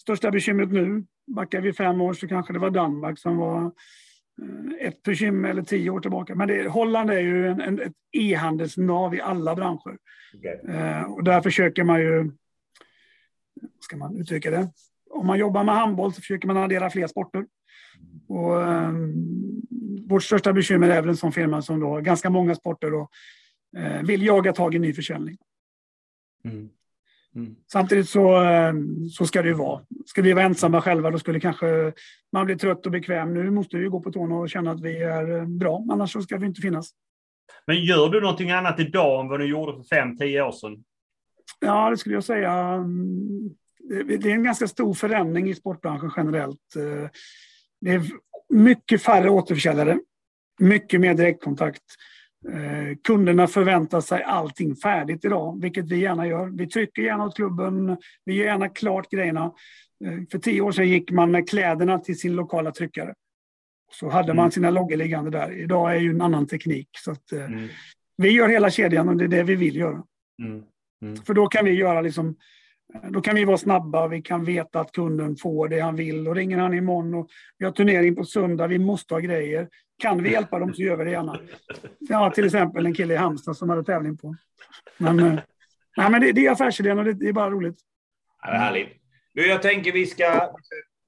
[0.00, 1.04] största bekymret nu.
[1.26, 3.72] Backar vi fem år så kanske det var Danmark som var Eh,
[4.80, 6.34] ett bekymmer eller tio år tillbaka.
[6.34, 9.98] Men det, Holland är ju en, en, ett e-handelsnav i alla branscher.
[10.34, 10.76] Okay.
[10.76, 12.30] Eh, och där försöker man ju,
[13.80, 14.70] ska man uttrycka det,
[15.10, 17.46] om man jobbar med handboll så försöker man addera fler sporter.
[18.28, 18.92] Och, eh,
[20.08, 23.10] vårt största bekymmer är väl en sån firma som då har ganska många sporter och
[23.76, 25.36] eh, vill jaga tag i ny försäljning.
[26.44, 26.68] Mm.
[27.38, 27.56] Mm.
[27.72, 28.72] Samtidigt så, eh,
[29.10, 29.80] så ska det ju vara.
[30.06, 31.92] Ska vi vara ensamma själva då skulle kanske
[32.32, 33.34] man bli trött och bekväm.
[33.34, 36.22] Nu måste vi gå på tårna och känna att vi är eh, bra, annars så
[36.22, 36.90] ska vi inte finnas.
[37.66, 40.84] Men gör du någonting annat idag än vad du gjorde för fem, tio år sedan?
[41.60, 42.84] Ja, det skulle jag säga.
[44.06, 46.76] Det är en ganska stor förändring i sportbranschen generellt.
[46.76, 47.10] Eh,
[47.80, 48.02] det är
[48.48, 49.98] mycket färre återförsäljare,
[50.58, 51.82] mycket mer direktkontakt.
[52.52, 56.46] Eh, kunderna förväntar sig allting färdigt idag, vilket vi gärna gör.
[56.46, 59.52] Vi trycker gärna åt klubben, vi gör gärna klart grejerna.
[60.04, 63.14] Eh, för tio år sedan gick man med kläderna till sin lokala tryckare.
[63.92, 64.50] Så hade man mm.
[64.50, 65.52] sina loggor liggande där.
[65.52, 66.88] Idag är ju en annan teknik.
[66.92, 67.68] Så att, eh, mm.
[68.16, 70.02] Vi gör hela kedjan och det är det vi vill göra.
[70.42, 70.62] Mm.
[71.02, 71.16] Mm.
[71.16, 72.36] För då kan vi göra liksom
[73.10, 76.34] då kan vi vara snabba, vi kan veta att kunden får det han vill och
[76.34, 79.68] ringer han imorgon och vi har turnering på söndag, vi måste ha grejer.
[79.98, 81.40] Kan vi hjälpa dem så gör vi det gärna.
[81.98, 84.36] Ja, till exempel en kille i Halmstad som hade tävling på.
[84.98, 85.38] Men, eh,
[85.96, 87.78] nej, men det, det är affärsidén och det, det, är bara roligt.
[88.42, 88.88] Ja, härligt.
[89.34, 90.52] Du, jag tänker vi ska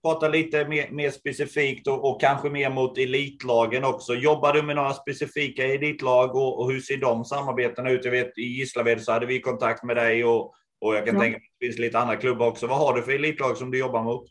[0.03, 4.15] prata lite mer, mer specifikt och, och, kanske mer mot elitlagen också.
[4.15, 8.05] Jobbar du med några specifika elitlag och, och hur ser de samarbetena ut?
[8.05, 11.21] Jag vet i Gislaved så hade vi kontakt med dig och och jag kan ja.
[11.21, 12.67] tänka mig att det finns lite andra klubbar också.
[12.67, 14.27] Vad har du för elitlag som du jobbar mot?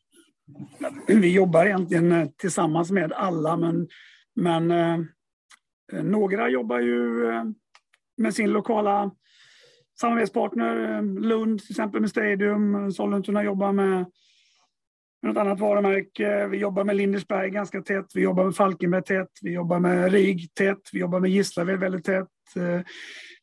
[1.08, 3.88] Vi jobbar egentligen eh, tillsammans med alla, men,
[4.40, 5.00] men eh,
[6.04, 7.44] några jobbar ju eh,
[8.18, 9.12] med sin lokala
[10.00, 10.96] samarbetspartner.
[10.96, 14.06] Eh, Lund till exempel med Stadium, Sollentuna jobbar med
[15.22, 16.48] något annat varumärke.
[16.48, 18.06] Vi jobbar med Lindesberg ganska tätt.
[18.14, 19.32] Vi jobbar med Falkenberg tätt.
[19.42, 20.90] Vi jobbar med RIG tätt.
[20.94, 22.28] Vi jobbar med Gislaved väldigt tätt.
[22.56, 22.82] Eh,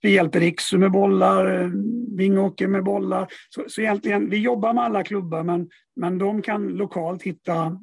[0.02, 1.70] vi hjälper Riksu med bollar, eh,
[2.16, 3.32] Vingåker med bollar.
[3.48, 7.80] Så, så egentligen, vi jobbar med alla klubbar, men, men de kan lokalt hitta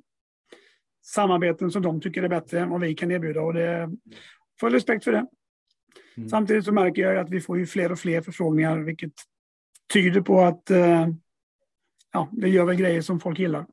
[1.03, 3.41] samarbeten som de tycker är bättre än vad vi kan erbjuda.
[3.41, 3.89] Och det
[4.59, 5.25] får respekt för det.
[6.17, 6.29] Mm.
[6.29, 9.13] Samtidigt så märker jag att vi får ju fler och fler förfrågningar, vilket
[9.93, 11.07] tyder på att eh,
[12.13, 13.65] ja, vi gör väl grejer som folk gillar.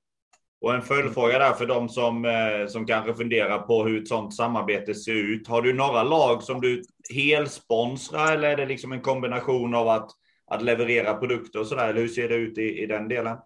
[0.60, 4.34] Och en följdfråga där för de som, eh, som kanske funderar på hur ett sådant
[4.34, 5.48] samarbete ser ut.
[5.48, 6.82] Har du några lag som du
[7.14, 10.10] helsponsrar eller är det liksom en kombination av att,
[10.46, 11.88] att leverera produkter och sådär?
[11.88, 13.36] Eller hur ser det ut i, i den delen?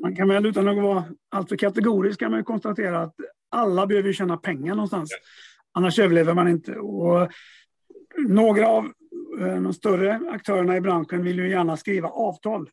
[0.00, 3.14] Man kan väl utan att vara alltför kategorisk kan man konstatera att
[3.52, 5.10] alla behöver tjäna pengar någonstans.
[5.10, 5.18] Ja.
[5.74, 6.76] Annars överlever man inte.
[6.76, 7.32] Och
[8.18, 8.84] några av
[9.40, 12.70] eh, de större aktörerna i branschen vill ju gärna skriva avtal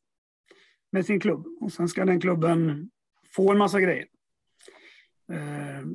[0.91, 1.45] med sin klubb.
[1.61, 2.89] Och sen ska den klubben
[3.35, 4.05] få en massa grejer.
[5.31, 5.85] Eh,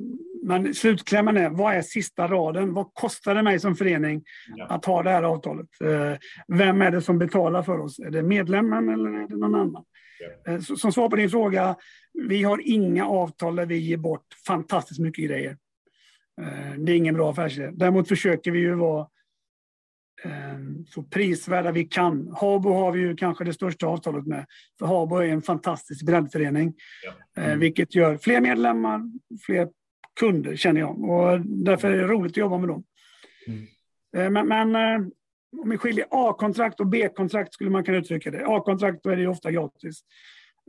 [0.43, 2.73] men slutklämmen är, vad är sista raden?
[2.73, 4.23] Vad kostar det mig som förening
[4.69, 5.67] att ha det här avtalet?
[5.81, 6.17] Eh,
[6.47, 7.99] vem är det som betalar för oss?
[7.99, 9.83] Är det medlemmen eller är det någon annan?
[10.19, 10.51] Ja.
[10.51, 11.75] Eh, som svar på din fråga,
[12.13, 15.57] vi har inga avtal där vi ger bort fantastiskt mycket grejer.
[16.77, 17.71] Det är ingen bra affärsidé.
[17.73, 19.07] Däremot försöker vi ju vara
[20.25, 22.35] Ehm, så prisvärda vi kan.
[22.39, 24.45] Habo har vi ju kanske det största avtalet med.
[24.79, 26.73] För Habo är en fantastisk breddförening.
[27.03, 27.43] Ja.
[27.43, 27.59] Mm.
[27.59, 29.01] Vilket gör fler medlemmar,
[29.45, 29.69] fler
[30.19, 31.03] kunder känner jag.
[31.03, 32.83] Och därför är det roligt att jobba med dem.
[33.47, 34.33] Mm.
[34.33, 35.07] Men, men eh,
[35.59, 38.45] om vi skiljer A-kontrakt och B-kontrakt skulle man kunna uttrycka det.
[38.47, 40.01] A-kontrakt då är det ofta gratis.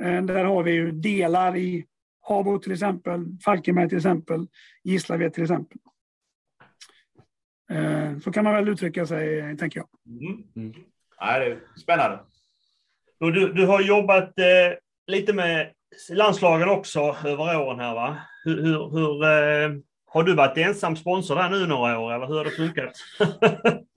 [0.03, 1.87] Eh, där har vi ju delar i
[2.29, 4.47] Habo till exempel, Falkenberg till exempel,
[4.85, 5.79] Gislaved till exempel.
[7.71, 9.89] Eh, så kan man väl uttrycka sig, tänker jag.
[10.07, 10.43] Mm.
[10.57, 10.85] Mm.
[11.19, 12.21] Ja, det är spännande.
[13.19, 15.73] Du, du har jobbat eh, lite med
[16.11, 18.17] landslagen också över åren här, va?
[18.45, 19.81] Hur, hur, hur eh,
[20.17, 22.93] har du varit ensam sponsor där nu några år, eller hur har det funkat?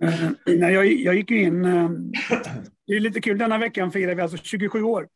[0.04, 1.66] eh, nej, jag, jag gick ju in...
[1.66, 1.90] Eh,
[2.88, 5.08] det är lite kul, denna veckan firar vi alltså 27 år.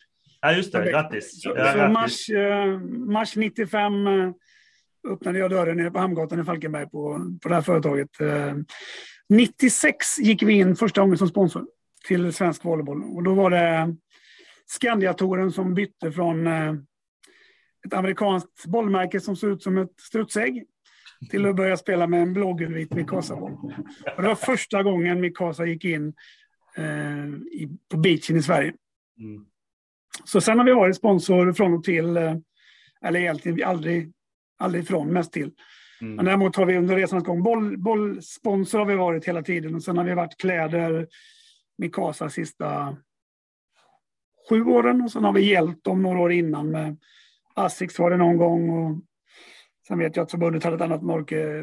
[0.42, 0.92] Ja, just det.
[0.92, 1.42] Grattis.
[1.42, 3.94] Så, ja, så Mars, eh, mars 95
[5.08, 8.10] öppnade jag dörren nere på Hamngatan i Falkenberg på, på det här företaget.
[9.30, 11.66] 96 eh, gick vi in första gången som sponsor
[12.08, 13.04] till svensk volleyboll.
[13.04, 13.96] Och då var det
[14.66, 16.48] Scandiatoren som bytte från
[17.86, 20.66] ett amerikanskt bollmärke som såg ut som ett strutsägg
[21.30, 23.74] till att börja spela med en blågulvit Mikasa-boll.
[24.18, 26.14] Det var första gången Mikasa gick in
[26.78, 28.74] eh, i, på beachen i Sverige.
[29.20, 29.46] Mm.
[30.26, 32.36] Så sen har vi varit sponsor från och till, eh,
[33.02, 34.12] eller egentligen aldrig,
[34.58, 35.52] aldrig från, mest till.
[36.02, 36.16] Mm.
[36.16, 39.84] Men däremot har vi under resans gång, boll, bollsponsor har vi varit hela tiden och
[39.84, 41.08] sen har vi varit kläder,
[41.78, 42.98] Mikasa sista
[44.50, 46.98] sju åren och sen har vi hjälpt dem några år innan med
[47.54, 49.02] Asics var det någon gång och
[49.88, 51.04] sen vet jag att förbundet hade ett annat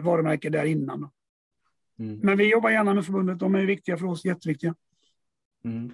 [0.03, 1.11] varumärke där innan.
[1.99, 2.21] Mm.
[2.23, 4.75] Men vi jobbar gärna med förbundet, de är viktiga för oss, jätteviktiga.
[5.65, 5.93] Mm.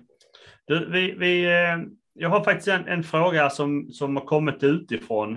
[0.65, 1.79] Du, vi, vi, eh,
[2.13, 5.35] jag har faktiskt en, en, fråga som, som har kommit utifrån.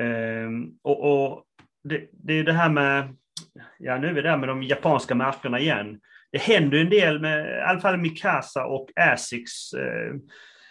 [0.00, 0.50] Eh,
[0.82, 1.44] och, och
[1.84, 3.16] det, det, är det här med,
[3.78, 6.00] ja nu är vi där med de japanska märkena igen.
[6.32, 9.72] Det händer en del med i alla fall Mikasa och Asics.
[9.72, 10.14] Eh,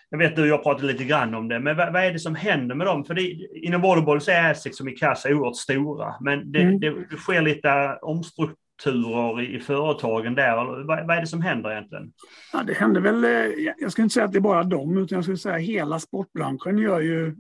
[0.10, 2.20] jag vet du och jag pratade lite grann om det, men vad, vad är det
[2.20, 3.06] som händer med dem?
[3.06, 3.22] För det,
[3.54, 6.80] inom volleyboll så är Asics och Mikasa oerhört stora, men det, mm.
[6.80, 10.56] det, det sker lite omstrukturer i, i företagen där.
[10.86, 12.12] Vad, vad, är det som händer egentligen?
[12.54, 15.16] Ja, det händer väl, eh, jag skulle inte säga att det är bara dem, utan
[15.16, 17.36] jag skulle säga att hela sportbranschen gör ju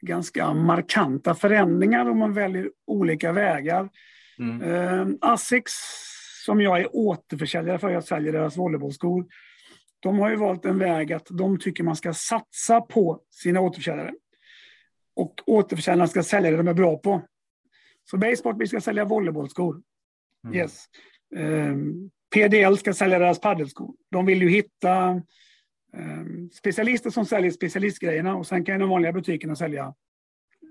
[0.00, 3.88] ganska markanta förändringar om man väljer olika vägar.
[4.38, 4.62] Mm.
[4.62, 5.72] Uh, Asics,
[6.44, 9.26] som jag är återförsäljare för, jag säljer deras volleybollskor,
[10.00, 14.14] de har ju valt en väg att de tycker man ska satsa på sina återförsäljare.
[15.16, 17.22] Och återförsäljarna ska sälja det de är bra på.
[18.10, 19.82] Så Baseport, vi ska sälja volleybollskor.
[20.44, 20.56] Mm.
[20.56, 20.84] Yes.
[21.36, 23.94] Um, ehm, PDL ska sälja deras paddelskor.
[24.10, 25.22] De vill ju hitta
[25.92, 29.94] um, specialister som säljer specialistgrejerna och sen kan de vanliga butikerna sälja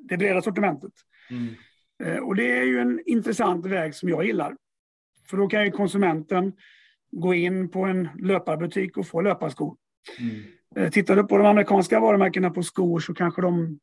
[0.09, 0.93] det breda sortimentet.
[1.29, 1.55] Mm.
[2.03, 4.55] Uh, och det är ju en intressant väg som jag gillar.
[5.29, 6.53] För då kan ju konsumenten
[7.11, 9.77] gå in på en löparbutik och få löparskor.
[10.19, 10.43] Mm.
[10.75, 13.79] Eh, tittar du på de amerikanska varumärkena på skor så kanske de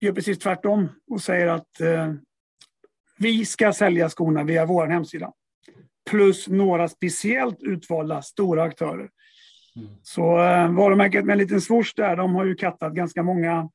[0.00, 2.14] gör precis tvärtom och säger att eh,
[3.18, 5.32] vi ska sälja skorna via vår hemsida.
[6.10, 9.10] Plus några speciellt utvalda stora aktörer.
[9.76, 9.88] Mm.
[10.02, 13.70] Så eh, varumärket med en liten swoosh där, de har ju kattat ganska många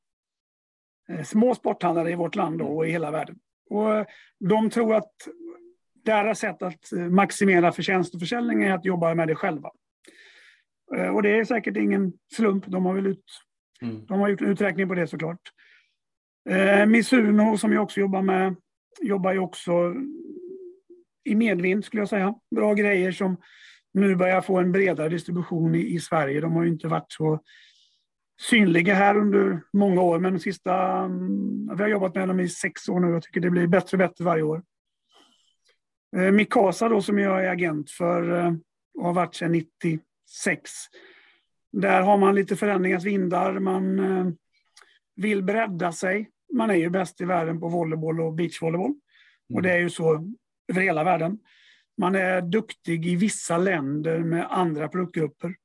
[1.10, 3.40] eh, små sporthandlare i vårt land och i hela världen.
[3.70, 4.06] Och eh,
[4.40, 5.12] de tror att
[6.06, 9.70] deras sätt att maximera förtjänst och försäljning är att jobba med det själva.
[10.96, 12.65] Eh, och det är säkert ingen slump.
[12.68, 13.26] De har väl ut,
[13.82, 14.06] mm.
[14.06, 15.39] de har gjort en uträkning på det såklart.
[16.50, 18.56] Eh, Misuno som jag också jobbar med,
[19.02, 19.96] jobbar ju också
[21.24, 22.36] i medvind skulle jag säga.
[22.56, 23.38] Bra grejer som
[23.94, 26.41] nu börjar få en bredare distribution i, i Sverige.
[26.41, 27.39] De har ju inte varit så
[28.41, 30.98] synliga här under många år, men de sista...
[30.98, 33.08] Mm, vi har jobbat med dem i sex år nu.
[33.08, 34.63] Jag tycker det blir bättre och bättre varje år.
[36.15, 38.54] Eh, Mikasa då som jag är agent för eh,
[38.98, 40.72] och har varit sedan 96.
[41.72, 43.60] Där har man lite förändringars vindar.
[43.60, 44.28] Man eh,
[45.15, 46.30] vill bredda sig.
[46.54, 48.94] Man är ju bäst i världen på volleyboll och beachvolleyboll.
[49.54, 50.34] Och det är ju så
[50.68, 51.39] över hela världen.
[51.98, 55.56] Man är duktig i vissa länder med andra produktgrupper.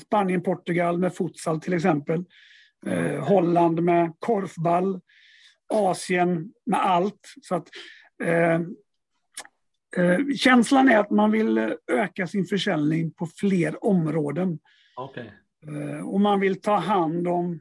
[0.00, 2.24] Spanien, Portugal med futsal till exempel.
[3.20, 5.00] Holland med korfball.
[5.74, 7.34] Asien med allt.
[7.42, 7.68] Så att,
[8.22, 8.60] Eh,
[10.36, 14.58] känslan är att man vill öka sin försäljning på fler områden.
[14.96, 15.26] Okay.
[15.66, 17.60] Eh, och man vill ta hand om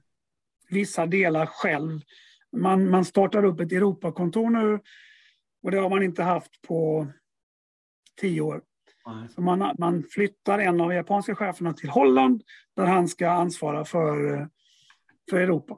[0.69, 1.99] vissa delar själv.
[2.57, 4.79] Man, man startar upp ett Europakontor nu
[5.63, 7.07] och det har man inte haft på
[8.21, 8.61] tio år.
[9.35, 12.43] Så man, man flyttar en av japanska cheferna till Holland
[12.75, 14.47] där han ska ansvara för,
[15.29, 15.77] för Europa.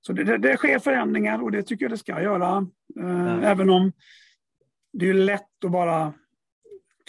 [0.00, 2.66] Så det, det, det sker förändringar och det tycker jag det ska göra.
[3.00, 3.92] Eh, även om
[4.92, 6.12] det är lätt att bara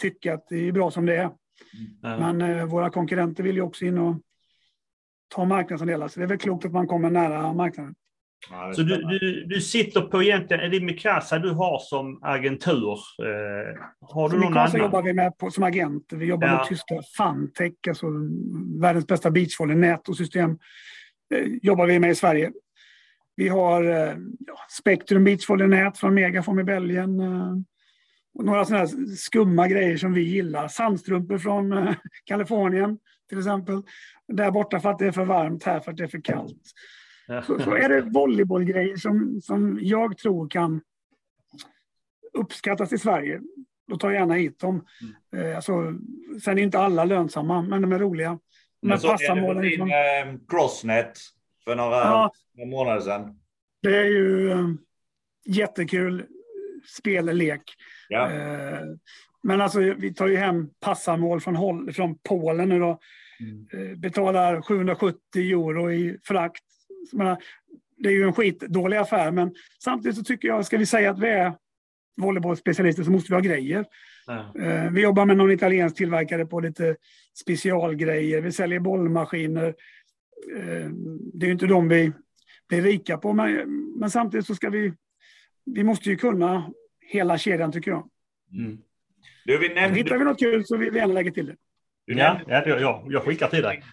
[0.01, 1.29] tycka att det är bra som det är.
[2.03, 2.37] Mm.
[2.37, 4.15] Men eh, våra konkurrenter vill ju också in och
[5.27, 7.95] ta marknadsandelar, så det är väl klokt att man kommer nära marknaden.
[8.49, 12.97] Ja, så du, du, du sitter på egentligen, är det Mikasa du har som agentur?
[13.23, 14.85] Eh, har du någon Mikasa annan?
[14.85, 16.13] jobbar vi med på, som agent.
[16.13, 16.53] Vi jobbar ja.
[16.53, 18.05] med tyska Fantech, alltså
[18.81, 20.59] världens bästa beachvolley-nät och system.
[21.33, 22.51] Eh, jobbar vi med i Sverige.
[23.39, 24.15] Vi har eh,
[24.69, 27.19] Spektrum beachvolley-nät från Megaform i Belgien.
[27.19, 27.55] Eh,
[28.33, 30.67] och några sådana skumma grejer som vi gillar.
[30.67, 32.97] Sandstrumpor från eh, Kalifornien
[33.29, 33.81] till exempel.
[34.27, 36.61] Där borta för att det är för varmt, här för att det är för kallt.
[37.45, 40.81] Så, så är det volleybollgrejer som, som jag tror kan
[42.33, 43.41] uppskattas i Sverige.
[43.87, 44.85] Då tar jag gärna hit dem.
[45.33, 45.55] Mm.
[45.55, 45.93] Alltså,
[46.43, 48.39] sen är inte alla lönsamma, men de är roliga.
[48.81, 51.19] Men så är det din eh, Crossnet
[51.63, 52.31] för några, ja,
[52.65, 53.39] månader sedan.
[53.81, 54.67] Det är ju eh,
[55.45, 56.25] jättekul
[56.97, 57.61] spellek.
[58.09, 58.31] Ja.
[58.31, 58.79] Eh,
[59.43, 62.99] men alltså, vi tar ju hem passarmål från, från Polen nu då.
[63.39, 63.91] Mm.
[63.91, 66.63] Eh, betalar 770 euro i frakt.
[67.97, 71.19] det är ju en skitdålig affär, men samtidigt så tycker jag, ska vi säga att
[71.19, 71.53] vi är
[72.21, 73.85] volleybollspecialister så måste vi ha grejer.
[74.59, 76.95] Eh, vi jobbar med någon italiensk tillverkare på lite
[77.39, 78.41] specialgrejer.
[78.41, 79.75] Vi säljer bollmaskiner.
[80.57, 80.89] Eh,
[81.33, 82.11] det är inte de vi
[82.69, 83.65] blir rika på, men,
[83.99, 84.93] men samtidigt så ska vi...
[85.65, 86.71] Vi måste ju kunna
[87.01, 88.09] hela kedjan tycker jag.
[88.53, 88.77] Mm.
[89.45, 89.97] Du, vi nämnde...
[89.99, 91.55] Hittar vi något kul så vill vi gärna lägga till det.
[92.05, 93.83] Ja, ja, ja, jag skickar till dig.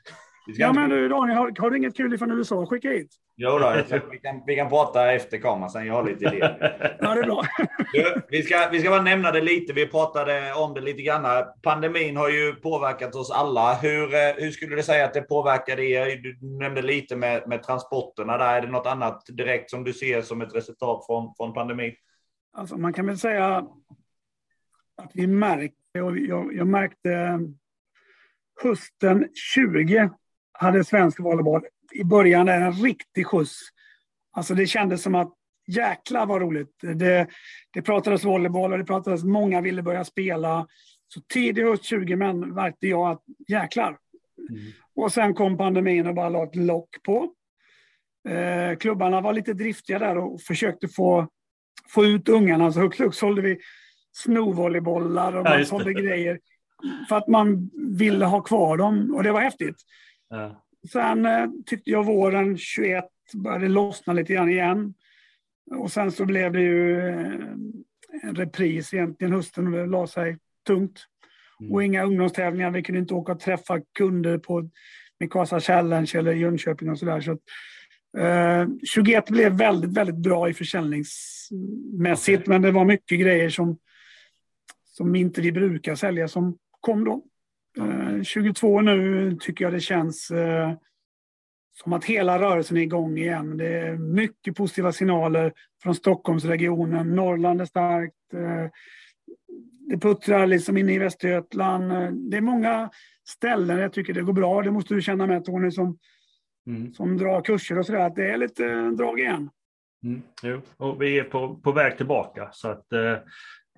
[0.46, 2.66] Ja, men du Daniel, har, har, du inget kul från USA?
[2.66, 3.14] Skicka hit.
[3.37, 3.74] Jo då,
[4.11, 5.87] vi, kan, vi kan prata efter kameran sen.
[5.87, 6.96] Jag har lite idéer.
[7.00, 7.42] ja, det är bra.
[7.92, 9.72] Du, vi, ska, vi ska bara nämna det lite.
[9.72, 11.44] Vi pratade om det lite grann.
[11.62, 13.74] Pandemin har ju påverkat oss alla.
[13.74, 16.16] Hur, eh, hur skulle du säga att det påverkade er?
[16.16, 18.56] Du nämnde lite med, med transporterna där.
[18.56, 21.94] Är det något annat direkt som du ser som ett resultat från, från pandemin?
[22.56, 23.66] Alltså, man kan väl säga
[24.96, 27.40] att vi märkte, och jag, jag märkte
[28.62, 30.11] hösten 20
[30.59, 33.61] hade svensk volleyboll i början en riktig skjuts.
[34.33, 35.33] Alltså det kändes som att
[35.66, 36.79] jäkla vad roligt.
[36.81, 37.27] Det,
[37.73, 40.66] det pratades volleyboll och det pratades, många ville börja spela.
[41.09, 43.99] Så tidig höst 20 män märkte jag att jäklar.
[44.51, 44.62] Mm.
[44.95, 47.33] Och sen kom pandemin och bara la ett lock på.
[48.29, 51.29] Eh, klubbarna var lite driftiga där och försökte få,
[51.88, 52.73] få ut ungarna.
[52.73, 53.59] Så högt upp sålde vi
[54.12, 56.40] snovolleybollar och man ja, sålde grejer.
[57.09, 59.77] För att man ville ha kvar dem och det var häftigt.
[60.28, 60.62] Ja.
[60.92, 64.94] Sen eh, tyckte jag våren 21 började lossna lite grann igen.
[65.70, 67.32] Och sen så blev det ju eh,
[68.22, 71.06] en repris egentligen hösten la sig tungt.
[71.60, 71.72] Mm.
[71.72, 72.70] Och inga ungdomstävlingar.
[72.70, 74.70] Vi kunde inte åka och träffa kunder på
[75.20, 77.20] Mikasa Challenge eller Jönköping och sådär.
[77.20, 77.32] Så,
[78.20, 82.52] eh, 21 blev väldigt, väldigt bra i försäljningsmässigt, okay.
[82.52, 83.78] men det var mycket grejer som,
[84.84, 87.24] som inte vi brukar sälja som kom då.
[88.24, 90.72] 22 eh, nu tycker jag det känns eh,
[91.82, 93.56] som att hela rörelsen är igång igen.
[93.56, 97.16] Det är mycket positiva signaler från Stockholmsregionen.
[97.16, 98.34] Norrland är starkt.
[98.34, 98.70] Eh,
[99.88, 101.92] det puttrar liksom inne i Västergötland.
[102.30, 102.90] Det är många
[103.28, 104.62] ställen jag tycker det går bra.
[104.62, 105.98] Det måste du känna med Tony som,
[106.66, 106.94] mm.
[106.94, 108.00] som drar kurser och sådär.
[108.00, 109.50] Att det är lite drag igen.
[110.04, 112.48] Mm, jo, och vi är på, på väg tillbaka.
[112.52, 113.18] Så att, Eh,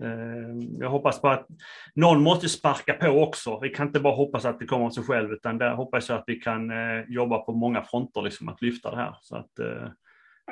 [0.03, 1.47] Ehm, jag hoppas på att
[1.95, 3.61] någon måste sparka på också.
[3.61, 6.19] Vi kan inte bara hoppas att det kommer av sig själv, utan där hoppas jag
[6.19, 9.17] att vi kan eh, jobba på många fronter, liksom, att lyfta det här.
[9.21, 9.89] Så att, eh,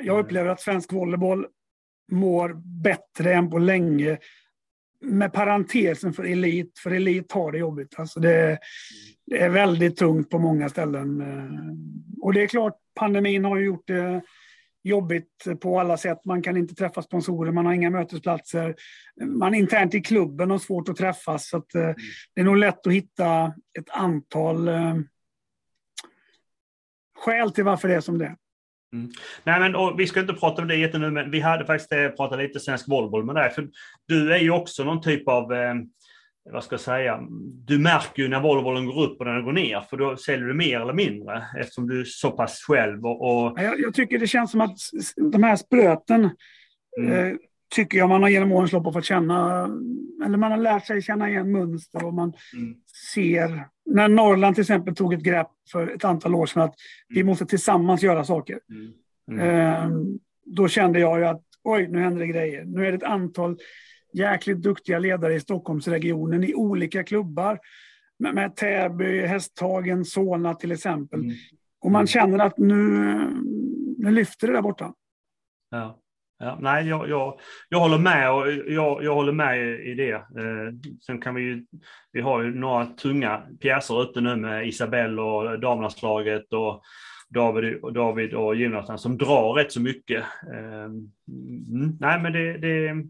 [0.00, 1.46] jag upplever att svensk volleyboll
[2.12, 4.18] mår bättre än på länge.
[5.00, 7.94] Med parentesen för elit, för elit har det jobbigt.
[7.98, 8.59] Alltså det,
[9.26, 11.20] det är väldigt tungt på många ställen.
[11.20, 14.22] Ehm, och det är klart, pandemin har gjort det
[14.87, 16.25] jobbigt på alla sätt.
[16.25, 18.75] Man kan inte träffa sponsorer, man har inga mötesplatser.
[19.27, 21.49] Man internt i klubben har svårt att träffas.
[21.49, 21.94] Så att, eh,
[22.35, 24.94] det är nog lätt att hitta ett antal eh,
[27.18, 28.37] skäl till varför det är som det är.
[28.92, 29.11] Mm.
[29.44, 32.38] Nej, men, vi ska inte prata om det jättenu, men vi hade faktiskt eh, pratat
[32.38, 33.51] lite svensk volleyboll med dig.
[33.51, 33.68] För
[34.09, 35.75] du är ju också någon typ av eh,
[36.52, 37.20] vad ska jag säga,
[37.64, 40.46] du märker ju när volleybollen går upp och när den går ner, för då säljer
[40.46, 43.06] du mer eller mindre eftersom du är så pass själv.
[43.06, 43.61] Och, och...
[43.61, 44.78] Jag, jag, tycker det känns som att
[45.32, 46.30] de här spröten
[46.98, 47.12] mm.
[47.12, 47.37] eh,
[47.74, 49.64] tycker jag man har genom årens lopp fått känna,
[50.24, 52.74] eller man har lärt sig känna igen mönster och man mm.
[53.14, 56.74] ser, när Norrland till exempel tog ett grepp för ett antal år sedan att
[57.09, 57.26] vi mm.
[57.26, 58.59] måste tillsammans göra saker.
[59.30, 59.40] Mm.
[59.40, 59.90] Eh,
[60.44, 62.64] då kände jag ju att oj, nu händer det grejer.
[62.64, 63.56] Nu är det ett antal
[64.16, 67.59] jäkligt duktiga ledare i Stockholmsregionen i olika klubbar.
[68.18, 71.20] Med, med Täby, Hästhagen, Solna till exempel.
[71.20, 71.37] Mm.
[71.81, 72.74] Och man känner att nu,
[73.98, 74.94] nu lyfter det där borta.
[75.70, 76.00] Ja.
[76.38, 80.12] Ja, nej, jag, jag, jag håller med och jag, jag håller med i det.
[80.12, 80.74] Eh,
[81.07, 81.66] sen kan vi ju,
[82.12, 86.83] vi har ju några tunga pjäser ute nu med Isabelle och damlandslaget och
[87.29, 90.24] David, och David och Jonathan som drar rätt så mycket.
[90.52, 93.05] Eh, mm, nej, men det, det,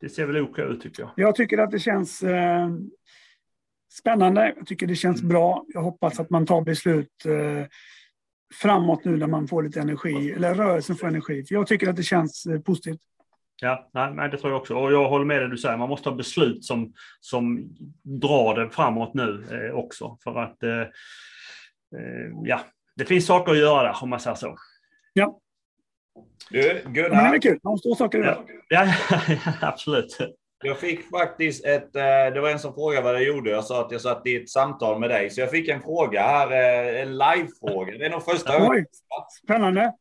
[0.00, 1.10] det ser väl OK ut tycker jag.
[1.16, 2.68] Jag tycker att det känns eh,
[3.92, 4.54] spännande.
[4.56, 5.64] Jag tycker det känns bra.
[5.68, 7.66] Jag hoppas att man tar beslut eh,
[8.54, 11.44] framåt nu när man får lite energi, eller rörelsen får energi.
[11.44, 13.00] För jag tycker att det känns eh, positivt.
[13.62, 14.74] Ja, nej, det tror jag också.
[14.74, 15.76] Och jag håller med dig du säger.
[15.76, 17.68] Man måste ha beslut som, som
[18.02, 20.18] drar det framåt nu eh, också.
[20.24, 22.60] För att eh, eh, ja,
[22.96, 24.56] det finns saker att göra där om man säger så.
[25.12, 25.40] Ja.
[26.50, 27.22] Du, Gunnar.
[27.22, 27.60] Men det är kul.
[27.62, 28.44] Man måste ha saker ja.
[28.68, 28.86] ja,
[29.28, 30.18] ja, absolut.
[30.62, 33.50] Jag fick faktiskt ett, eh, det var en som frågade vad jag gjorde.
[33.50, 35.30] Jag sa att jag satt i ett samtal med dig.
[35.30, 37.98] Så jag fick en fråga här, eh, en live-fråga.
[37.98, 38.84] Det är nog första Oj,
[39.44, 39.92] Spännande.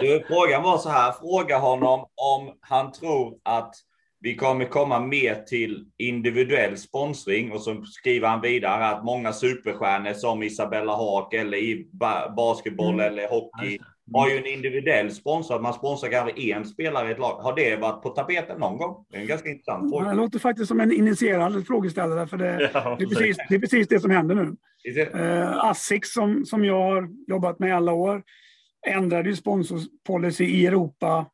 [0.00, 3.74] Du, frågan var så här, fråga honom om han tror att
[4.20, 10.12] vi kommer komma mer till individuell sponsring och så skriver han vidare att många superstjärnor
[10.12, 11.88] som Isabella Haak eller i
[12.36, 13.06] basketboll mm.
[13.06, 13.78] eller hockey
[14.14, 15.60] har ju en individuell sponsor.
[15.60, 17.34] Man sponsrar kanske en spelare i ett lag.
[17.34, 19.04] Har det varit på tapeten någon gång?
[19.10, 20.08] Det är en ganska intressant fråga.
[20.08, 22.26] Det låter faktiskt som en initierad frågeställare.
[22.26, 24.56] För det, ja, det, är precis, det är precis det som händer nu.
[25.14, 28.22] Uh, Asics som, som jag har jobbat med i alla år
[28.86, 31.26] ändrade ju sponsorpolicy i Europa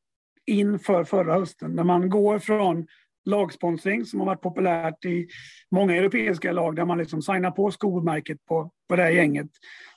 [0.46, 1.70] inför förra hösten.
[1.70, 2.86] När man går från
[3.24, 5.28] lagsponsring som har varit populärt i
[5.70, 9.50] många europeiska lag där man liksom signar på skomärket på, på det här gänget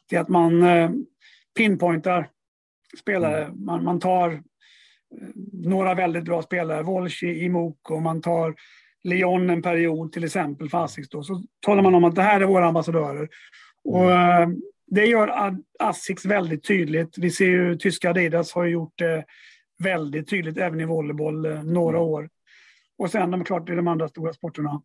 [0.09, 0.91] till att man eh,
[1.57, 2.30] pinpointar
[3.00, 3.44] spelare.
[3.44, 3.66] Mm.
[3.66, 4.39] Man, man tar eh,
[5.54, 8.56] några väldigt bra spelare, Volci, Imoko, man tar
[9.04, 11.24] Leon en period till exempel för Asics då.
[11.24, 13.30] Så talar man om att det här är våra ambassadörer.
[13.84, 14.52] Och, mm.
[14.52, 17.18] eh, det gör Asics väldigt tydligt.
[17.18, 19.26] Vi ser ju tyska Adidas har gjort det
[19.84, 22.10] väldigt tydligt även i volleyboll eh, några mm.
[22.10, 22.30] år.
[22.98, 24.82] Och sen de, klart i de andra stora sporterna.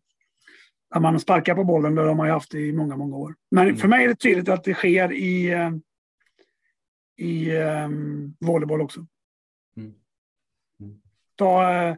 [0.93, 3.35] Där man sparkar på bollen, det har man ju haft i många, många år.
[3.51, 3.77] Men mm.
[3.77, 5.53] för mig är det tydligt att det sker i,
[7.17, 9.05] i um, volleyboll också.
[9.77, 9.93] Mm.
[10.79, 11.01] Mm.
[11.35, 11.95] Ta uh,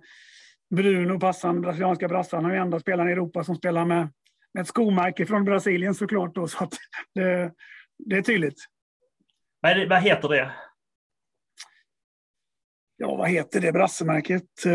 [0.70, 4.10] Bruno Passan, brasilianska brassan, han är enda spelaren i Europa som spelar med,
[4.54, 6.36] med ett skomärke från Brasilien såklart.
[6.36, 6.74] Då, så att
[7.14, 7.54] det,
[7.98, 8.66] det är tydligt.
[9.62, 10.52] Vad, vad heter det?
[13.00, 14.44] Ja, vad heter det brassemärket?
[14.66, 14.72] Ja,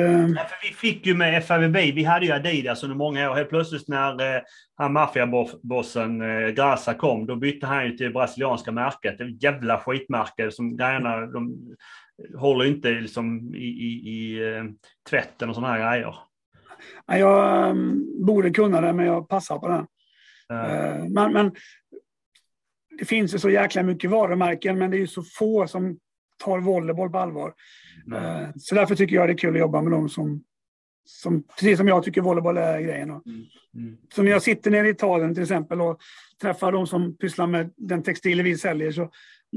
[0.49, 3.35] för vi fick ju med FAVB, vi hade ju Adidas under många år.
[3.35, 4.43] Helt plötsligt när eh,
[4.75, 9.19] han maffiabossen eh, Grasa kom, då bytte han ju till brasilianska märket.
[9.19, 11.57] Det jävla skitmärke som grejerna, de
[12.37, 14.65] håller inte liksom i, i, i eh,
[15.11, 16.15] tvätten och sådana här grejer.
[17.07, 19.87] Jag um, borde kunna det, men jag passar på det.
[20.53, 21.09] Uh.
[21.09, 21.53] men, men
[22.99, 25.99] det finns ju så jäkla mycket varumärken, men det är ju så få som
[26.45, 27.55] tar volleyboll på allvar.
[28.07, 28.53] Mm.
[28.57, 30.45] Så därför tycker jag det är kul att jobba med dem som,
[31.05, 33.11] som precis som jag tycker volleyboll är grejen.
[33.11, 33.23] Mm.
[33.75, 33.97] Mm.
[34.15, 36.01] Så när jag sitter nere i Italien till exempel och
[36.43, 39.11] träffar de som pysslar med den textil vi säljer så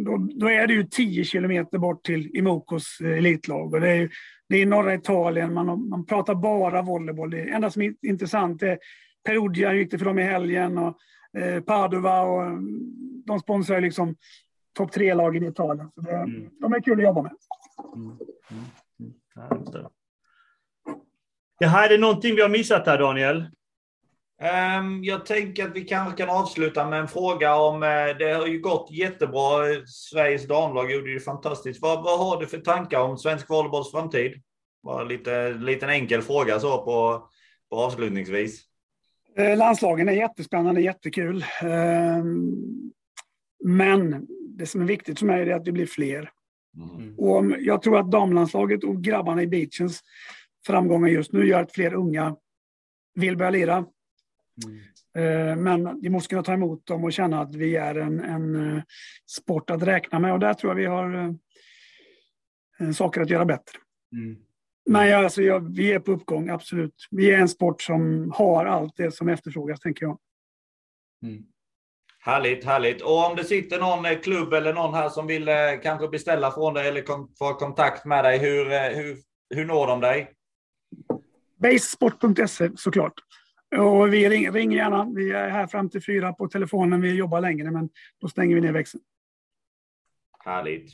[0.05, 3.73] då, då, är det ju 10 kilometer bort till Imokos eh, elitlag.
[3.73, 4.09] Och det, är,
[4.49, 7.29] det är norra Italien, man, man pratar bara volleyboll.
[7.29, 8.79] Det enda som är intressant är
[9.25, 10.77] Perugia, hur gick det för dem i helgen?
[10.77, 10.97] Och,
[11.37, 12.61] eh, Padova och
[13.25, 14.15] de sponsrar liksom
[14.77, 15.91] topp tre-lagen i Italien.
[15.95, 16.49] Så det, mm.
[16.61, 17.31] De är kul att jobba med.
[17.95, 18.17] Mm.
[18.51, 18.63] Mm.
[18.99, 19.13] Mm.
[19.35, 19.91] Ja,
[21.59, 23.45] Jaha, är det någonting vi har missat här, Daniel?
[24.79, 28.47] Um, jag tänker att vi kanske kan avsluta med en fråga om, uh, det har
[28.47, 29.85] ju gått jättebra.
[29.85, 31.81] Sveriges damlag gjorde ju fantastiskt.
[31.81, 34.41] Vad, vad har du för tankar om svensk volleybolls framtid?
[34.83, 37.27] Bara lite liten enkel fråga så på,
[37.69, 38.63] på avslutningsvis.
[39.37, 41.45] Eh, landslagen är jättespännande, jättekul.
[41.61, 42.91] Ehm,
[43.63, 46.31] men det som är viktigt för mig är att det blir fler.
[46.77, 47.15] Mm.
[47.19, 50.03] Och jag tror att damlandslaget och grabbarna i beachens
[50.65, 52.35] framgångar just nu gör att fler unga
[53.15, 53.85] vill börja lira.
[54.65, 54.79] Mm.
[55.17, 58.75] Eh, men vi måste kunna ta emot dem och känna att vi är en, en
[58.75, 58.83] eh,
[59.25, 60.33] sport att räkna med.
[60.33, 61.35] Och där tror jag vi har
[62.79, 63.79] eh, saker att göra bättre.
[64.11, 64.37] Mm.
[64.89, 67.07] Men jag, alltså, jag, vi är på uppgång, absolut.
[67.11, 70.19] Vi är en sport som har allt det som efterfrågas, tänker jag.
[71.23, 71.43] Mm.
[72.27, 73.01] Härligt, härligt.
[73.01, 76.51] Och om det sitter någon eh, klubb eller någon här som vill eh, kanske beställa
[76.51, 77.03] från dig eller
[77.37, 79.17] få kontakt med dig, hur, eh, hur,
[79.49, 80.31] hur når de dig?
[81.57, 83.13] Basesport.se såklart.
[83.77, 85.11] Och vi ring, ring gärna.
[85.15, 87.01] Vi är här fram till fyra på telefonen.
[87.01, 87.89] Vi jobbar längre, men
[88.21, 89.03] då stänger vi ner växeln.
[90.45, 90.91] Härligt.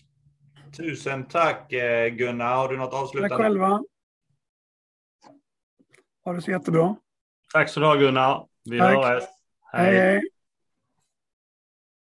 [0.77, 1.69] Tusen tack
[2.11, 2.55] Gunnar.
[2.55, 3.29] Har du något avslutande?
[3.29, 3.83] Tack själva.
[6.25, 6.95] Ha det så jättebra.
[7.53, 8.47] Tack så du ha Gunnar.
[8.69, 9.05] Vi tack.
[9.05, 9.23] hörs.
[9.71, 9.97] hej.
[9.97, 10.32] hej.